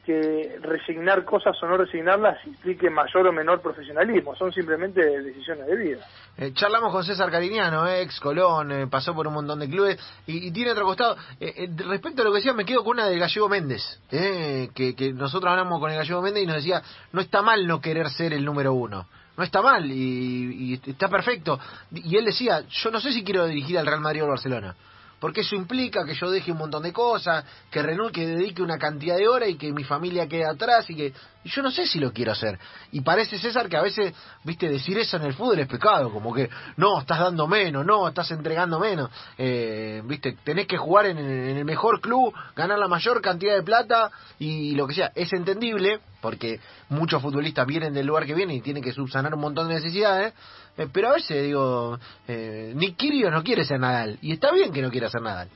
que 0.09 0.59
resignar 0.63 1.23
cosas 1.27 1.55
o 1.63 1.67
no 1.67 1.77
resignarlas 1.77 2.39
implique 2.47 2.89
mayor 2.89 3.27
o 3.27 3.33
menor 3.33 3.61
profesionalismo, 3.61 4.35
son 4.37 4.51
simplemente 4.55 5.03
decisiones 5.21 5.67
de 5.67 5.77
vida. 5.77 6.07
Eh, 6.39 6.53
charlamos 6.55 6.93
con 6.93 7.05
César 7.05 7.31
Cariñano, 7.31 7.87
eh, 7.87 8.01
ex 8.01 8.19
Colón, 8.19 8.73
eh, 8.73 8.87
pasó 8.87 9.15
por 9.15 9.27
un 9.27 9.35
montón 9.35 9.59
de 9.59 9.69
clubes 9.69 9.99
y, 10.27 10.51
tiene 10.51 10.73
otro 10.73 10.87
costado. 10.87 11.17
respecto 11.39 12.23
a 12.23 12.25
lo 12.25 12.33
que 12.33 12.39
decía, 12.39 12.55
me 12.55 12.65
quedo 12.65 12.83
con 12.85 12.93
una 12.93 13.07
del 13.07 13.19
Gallego 13.19 13.51
Méndez, 13.51 14.01
que, 14.09 14.71
que 14.75 15.13
nosotros 15.13 15.51
hablamos 15.51 15.79
con 15.79 15.91
el 15.91 15.99
Gallego 15.99 16.23
Méndez 16.23 16.43
y 16.43 16.47
nos 16.47 16.57
decía, 16.57 16.81
no 17.13 17.21
está 17.21 17.43
mal 17.43 17.67
no 17.67 17.83
querer 17.83 18.09
ser 18.09 18.33
el 18.33 18.47
número 18.47 18.73
uno 18.73 19.07
no 19.39 19.45
está 19.45 19.63
mal 19.63 19.91
y, 19.91 20.73
y, 20.73 20.91
está 20.91 21.09
perfecto. 21.09 21.59
Y 21.95 22.17
él 22.17 22.25
decía, 22.25 22.65
yo 22.69 22.91
no 22.91 23.01
sé 23.01 23.13
si 23.13 23.23
quiero 23.23 23.47
dirigir 23.47 23.79
al 23.79 23.87
Real 23.87 24.01
Madrid 24.01 24.23
o 24.23 24.25
al 24.25 24.31
Barcelona 24.33 24.75
porque 25.21 25.41
eso 25.41 25.57
implica 25.57 26.05
que 26.05 26.15
yo 26.15 26.31
deje 26.31 26.53
un 26.53 26.59
montón 26.59 26.83
de 26.83 26.93
cosas, 26.93 27.45
que 27.71 27.83
renuncie, 27.83 28.25
que 28.25 28.31
dedique 28.31 28.63
una 28.63 28.79
cantidad 28.79 29.17
de 29.17 29.29
horas 29.29 29.49
y 29.49 29.57
que 29.57 29.73
mi 29.73 29.85
familia 29.85 30.29
quede 30.29 30.47
atrás 30.47 30.89
y 30.91 30.95
que 30.95 31.13
y 31.45 31.51
yo 31.51 31.63
no 31.63 31.71
sé 31.71 31.87
si 31.87 31.99
lo 31.99 32.13
quiero 32.13 32.33
hacer. 32.33 32.59
Y 32.91 33.01
parece 33.01 33.39
César 33.39 33.69
que 33.69 33.77
a 33.77 33.83
veces, 33.83 34.13
viste, 34.45 34.69
decir 34.69 34.99
eso 34.99 35.17
en 35.17 35.23
el 35.25 35.35
fútbol 35.35 35.59
es 35.61 35.69
pecado, 35.69 36.11
como 36.11 36.35
que 36.35 36.51
no, 36.77 37.01
estás 37.01 37.21
dando 37.21 37.47
menos, 37.47 37.87
no, 37.87 38.09
estás 38.09 38.31
entregando 38.33 38.81
menos, 38.81 39.11
eh, 39.37 40.03
viste, 40.05 40.37
tenés 40.45 40.67
que 40.67 40.77
jugar 40.77 41.07
en, 41.07 41.19
el 41.19 41.65
mejor 41.65 42.01
club, 42.01 42.35
ganar 42.57 42.79
la 42.79 42.89
mayor 42.89 43.23
cantidad 43.23 43.55
de 43.55 43.63
plata 43.63 44.11
y 44.39 44.75
lo 44.75 44.87
que 44.87 44.95
sea, 44.95 45.13
es 45.15 45.33
entendible 45.33 46.01
porque 46.21 46.61
muchos 46.89 47.23
futbolistas 47.23 47.67
vienen 47.67 47.95
del 47.95 48.07
lugar 48.07 48.27
que 48.27 48.35
vienen 48.35 48.57
y 48.57 48.61
tienen 48.61 48.83
que 48.83 48.93
subsanar 48.93 49.33
un 49.33 49.41
montón 49.41 49.69
de 49.69 49.75
necesidades, 49.75 50.35
eh, 50.79 50.89
pero 50.93 51.11
a 51.11 51.15
veces 51.15 51.43
digo, 51.43 51.99
eh, 52.27 52.73
Nick 52.75 53.03
no 53.31 53.43
quiere 53.43 53.65
ser 53.65 53.81
Nadal 53.81 54.19
y 54.23 54.33
está 54.33 54.53
bien 54.53 54.73
que 54.73 54.81
no 54.81 54.91
quiera 54.91 55.11
ser 55.11 55.23
Nadal. 55.23 55.49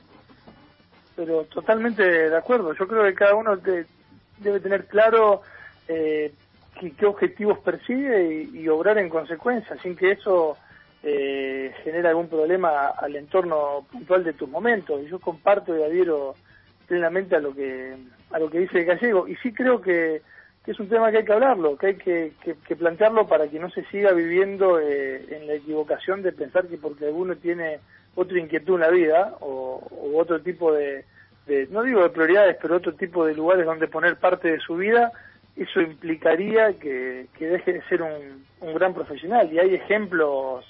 Pero 1.15 1.43
totalmente 1.45 2.03
de 2.03 2.35
acuerdo, 2.35 2.73
yo 2.73 2.87
creo 2.87 3.03
que 3.03 3.13
cada 3.13 3.35
uno 3.35 3.55
debe 3.57 4.59
tener 4.59 4.87
claro 4.87 5.41
eh, 5.87 6.33
qué, 6.97 7.05
objetivos 7.05 7.59
persigue 7.59 8.49
y, 8.53 8.67
obrar 8.67 8.97
en 8.97 9.09
consecuencia, 9.09 9.77
sin 9.81 9.95
que 9.95 10.11
eso 10.11 10.57
eh, 11.03 11.73
genere 11.83 12.09
algún 12.09 12.27
problema 12.29 12.87
al 12.87 13.15
entorno 13.15 13.85
puntual 13.91 14.23
de 14.23 14.33
tus 14.33 14.49
momentos. 14.49 15.01
Y 15.03 15.07
yo 15.07 15.19
comparto 15.19 15.77
y 15.77 15.83
adhiero 15.83 16.35
plenamente 16.87 17.35
a 17.35 17.39
lo 17.39 17.53
que 17.53 17.95
a 18.31 18.39
lo 18.39 18.49
que 18.49 18.59
dice 18.59 18.79
el 18.79 18.85
gallego. 18.85 19.27
Y 19.27 19.35
sí 19.37 19.53
creo 19.53 19.79
que, 19.79 20.21
es 20.71 20.79
un 20.79 20.87
tema 20.87 21.11
que 21.11 21.17
hay 21.17 21.25
que 21.25 21.33
hablarlo, 21.33 21.77
que 21.77 21.87
hay 21.87 21.95
que, 21.95 22.33
plantearlo 22.77 23.27
para 23.27 23.47
que 23.47 23.59
no 23.59 23.69
se 23.69 23.83
siga 23.85 24.13
viviendo 24.13 24.79
eh, 24.79 25.25
en 25.29 25.47
la 25.47 25.55
equivocación 25.55 26.21
de 26.21 26.31
pensar 26.31 26.67
que 26.67 26.77
porque 26.77 27.05
alguno 27.05 27.35
tiene 27.35 27.79
otra 28.15 28.39
inquietud 28.39 28.75
en 28.75 28.81
la 28.81 28.89
vida 28.89 29.35
o, 29.41 29.83
otro 30.15 30.41
tipo 30.41 30.71
de, 30.71 31.05
no 31.69 31.83
digo 31.83 32.03
de 32.03 32.09
prioridades, 32.09 32.57
pero 32.61 32.77
otro 32.77 32.93
tipo 32.93 33.25
de 33.25 33.35
lugares 33.35 33.65
donde 33.65 33.87
poner 33.87 34.15
parte 34.17 34.51
de 34.51 34.59
su 34.59 34.77
vida, 34.77 35.11
eso 35.57 35.81
implicaría 35.81 36.73
que, 36.79 37.27
deje 37.37 37.73
de 37.73 37.81
ser 37.83 38.01
un, 38.01 38.43
gran 38.73 38.93
profesional 38.93 39.51
y 39.51 39.59
hay 39.59 39.75
ejemplos 39.75 40.65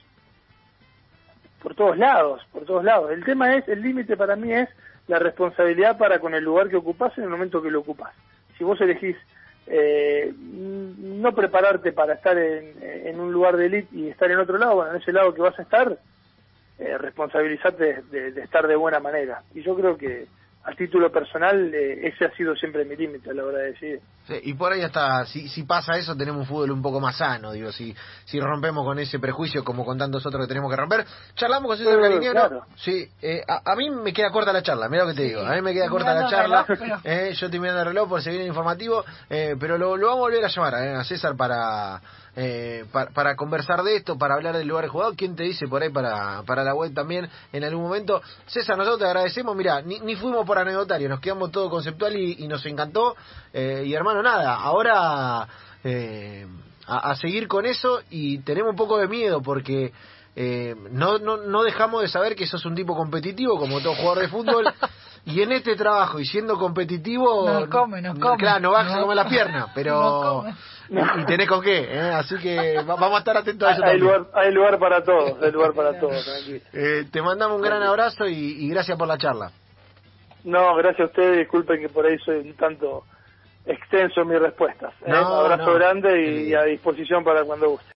por 1.61 1.75
todos 1.75 1.95
lados, 1.97 2.41
por 2.51 2.65
todos 2.65 2.83
lados. 2.83 3.11
El 3.11 3.23
tema 3.23 3.55
es, 3.55 3.67
el 3.67 3.83
límite 3.83 4.17
para 4.17 4.35
mí 4.35 4.51
es 4.51 4.67
la 5.07 5.19
responsabilidad 5.19 5.97
para 5.99 6.19
con 6.19 6.33
el 6.33 6.43
lugar 6.43 6.69
que 6.69 6.77
ocupas 6.77 7.15
en 7.17 7.25
el 7.25 7.29
momento 7.29 7.61
que 7.61 7.69
lo 7.69 7.81
ocupas. 7.81 8.13
Si 8.57 8.63
vos 8.63 8.81
elegís 8.81 9.15
eh, 9.67 10.33
no 10.37 11.33
prepararte 11.33 11.91
para 11.91 12.13
estar 12.13 12.37
en, 12.37 13.19
un 13.19 13.31
lugar 13.31 13.57
de 13.57 13.67
élite 13.67 13.95
y 13.95 14.09
estar 14.09 14.29
en 14.29 14.39
otro 14.39 14.57
lado, 14.57 14.75
bueno, 14.75 14.91
en 14.91 15.01
ese 15.01 15.13
lado 15.13 15.33
que 15.33 15.41
vas 15.41 15.57
a 15.57 15.61
estar, 15.61 15.97
eh, 16.79 16.97
responsabilizarte 16.97 18.03
de, 18.11 18.41
estar 18.41 18.67
de 18.67 18.75
buena 18.75 18.99
manera. 18.99 19.43
Y 19.53 19.61
yo 19.61 19.75
creo 19.75 19.97
que 19.97 20.27
a 20.65 20.71
título 20.75 21.11
personal, 21.11 21.73
eh, 21.73 22.07
ese 22.07 22.25
ha 22.25 22.31
sido 22.35 22.55
siempre 22.55 22.85
mi 22.85 22.95
límite 22.95 23.31
a 23.31 23.33
la 23.33 23.43
hora 23.43 23.57
de 23.59 23.71
decidir. 23.71 23.99
y 24.43 24.53
por 24.53 24.71
ahí 24.71 24.81
hasta, 24.81 25.25
si, 25.25 25.49
si 25.49 25.63
pasa 25.63 25.97
eso, 25.97 26.15
tenemos 26.15 26.41
un 26.41 26.45
fútbol 26.47 26.71
un 26.71 26.81
poco 26.81 27.01
más 27.01 27.17
sano, 27.17 27.51
digo, 27.51 27.71
si, 27.71 27.93
si 28.23 28.39
rompemos 28.39 28.85
con 28.85 28.97
ese 28.97 29.19
prejuicio 29.19 29.63
como 29.63 29.83
con 29.83 29.97
tantos 29.97 30.25
otros 30.25 30.43
que 30.43 30.47
tenemos 30.47 30.71
que 30.71 30.77
romper. 30.77 31.05
Charlamos 31.35 31.67
con 31.67 31.77
César 31.77 31.99
Cariñero. 31.99 32.65
Sí, 32.77 33.05
eh, 33.21 33.41
a, 33.47 33.75
mí 33.75 33.89
me 33.89 34.13
queda 34.13 34.31
corta 34.31 34.53
la 34.53 34.63
charla, 34.63 34.87
mira 34.87 35.03
lo 35.03 35.09
que 35.09 35.17
te 35.17 35.23
digo, 35.23 35.41
a 35.41 35.53
mí 35.53 35.61
me 35.61 35.73
queda 35.73 35.89
corta 35.89 36.13
la 36.13 36.29
charla. 36.29 36.65
Eh, 37.03 37.33
yo 37.33 37.47
estoy 37.47 37.59
mirando 37.59 37.81
el 37.81 37.87
reloj 37.87 38.07
por 38.07 38.21
seguir 38.21 38.41
el 38.41 38.47
informativo, 38.47 39.03
pero 39.27 39.77
lo, 39.77 39.97
lo, 39.97 40.07
vamos 40.07 40.19
a 40.19 40.29
volver 40.29 40.45
a 40.45 40.47
llamar 40.47 40.75
a 40.75 41.03
César 41.03 41.35
para 41.35 42.01
eh, 42.35 42.85
para, 42.91 43.35
conversar 43.35 43.83
de 43.83 43.95
esto, 43.95 44.17
para 44.17 44.33
hablar 44.33 44.57
del 44.57 44.67
lugar 44.67 44.85
de 44.85 44.89
jugador. 44.89 45.15
¿Quién 45.15 45.35
te 45.35 45.43
dice 45.43 45.67
por 45.67 45.83
ahí 45.83 45.89
para, 45.89 46.41
para 46.43 46.63
la 46.63 46.73
web 46.73 46.93
también 46.93 47.29
en 47.51 47.63
algún 47.63 47.83
momento? 47.83 48.21
César, 48.47 48.77
nosotros 48.77 48.99
te 48.99 49.05
agradecemos. 49.05 49.55
Mira, 49.55 49.81
ni, 49.81 49.99
ni 49.99 50.15
fuimos 50.15 50.45
por 50.45 50.57
anecdotario, 50.57 51.09
nos 51.09 51.19
quedamos 51.19 51.51
todo 51.51 51.69
conceptual 51.69 52.15
y, 52.15 52.47
nos 52.47 52.65
encantó. 52.65 53.15
Eh, 53.53 53.83
y 53.85 53.93
hermano, 53.93 54.23
nada, 54.23 54.55
ahora 54.55 55.47
eh, 55.83 56.47
a, 56.87 57.15
seguir 57.15 57.47
con 57.47 57.65
eso 57.65 58.01
y 58.09 58.39
tenemos 58.39 58.71
un 58.71 58.77
poco 58.77 58.97
de 58.97 59.07
miedo 59.07 59.41
porque. 59.41 59.93
Eh, 60.35 60.73
no, 60.89 61.19
no, 61.19 61.37
no 61.37 61.61
dejamos 61.61 62.01
de 62.01 62.07
saber 62.07 62.35
que 62.35 62.47
sos 62.47 62.65
un 62.65 62.73
tipo 62.73 62.95
competitivo 62.95 63.59
como 63.59 63.81
todo 63.81 63.93
jugador 63.93 64.23
de 64.23 64.29
fútbol 64.29 64.65
y 65.27 65.43
en 65.43 65.51
este 65.51 65.75
trabajo 65.75 66.19
y 66.19 66.25
siendo 66.25 66.57
competitivo 66.57 67.47
nos 67.47 67.69
come, 67.69 68.01
nos 68.01 68.17
come. 68.17 68.37
claro 68.37 68.59
no 68.59 68.71
baja 68.71 68.99
como 68.99 69.13
la 69.13 69.29
pierna 69.29 69.67
pero 69.75 70.43
y 70.89 71.25
tenés 71.25 71.47
con 71.47 71.61
qué, 71.61 71.79
¿eh? 71.79 72.11
así 72.13 72.37
que 72.37 72.81
vamos 72.85 73.13
a 73.13 73.19
estar 73.19 73.37
atentos 73.37 73.67
a 73.67 73.71
eso. 73.71 73.83
Hay, 73.83 73.99
lugar, 73.99 74.25
hay 74.33 74.51
lugar 74.51 74.79
para 74.79 75.03
todos, 75.03 75.41
hay 75.41 75.51
lugar 75.51 75.73
para 75.73 75.99
todos, 75.99 76.27
eh, 76.73 77.05
te 77.11 77.21
mandamos 77.21 77.57
un 77.57 77.63
gran 77.63 77.81
abrazo 77.83 78.25
y, 78.27 78.69
gracias 78.69 78.97
por 78.97 79.07
la 79.07 79.17
charla. 79.17 79.51
No, 80.43 80.75
gracias 80.75 81.01
a 81.01 81.11
ustedes, 81.11 81.37
disculpen 81.37 81.79
que 81.79 81.89
por 81.89 82.05
ahí 82.05 82.17
soy 82.19 82.37
un 82.37 82.53
tanto 82.55 83.05
extenso 83.65 84.21
en 84.21 84.27
mis 84.27 84.39
respuestas. 84.39 84.93
¿eh? 85.05 85.09
un 85.09 85.15
abrazo 85.15 85.73
grande 85.73 86.21
y, 86.21 86.53
a 86.53 86.63
disposición 86.63 87.23
para 87.23 87.43
cuando 87.43 87.69
guste. 87.69 87.87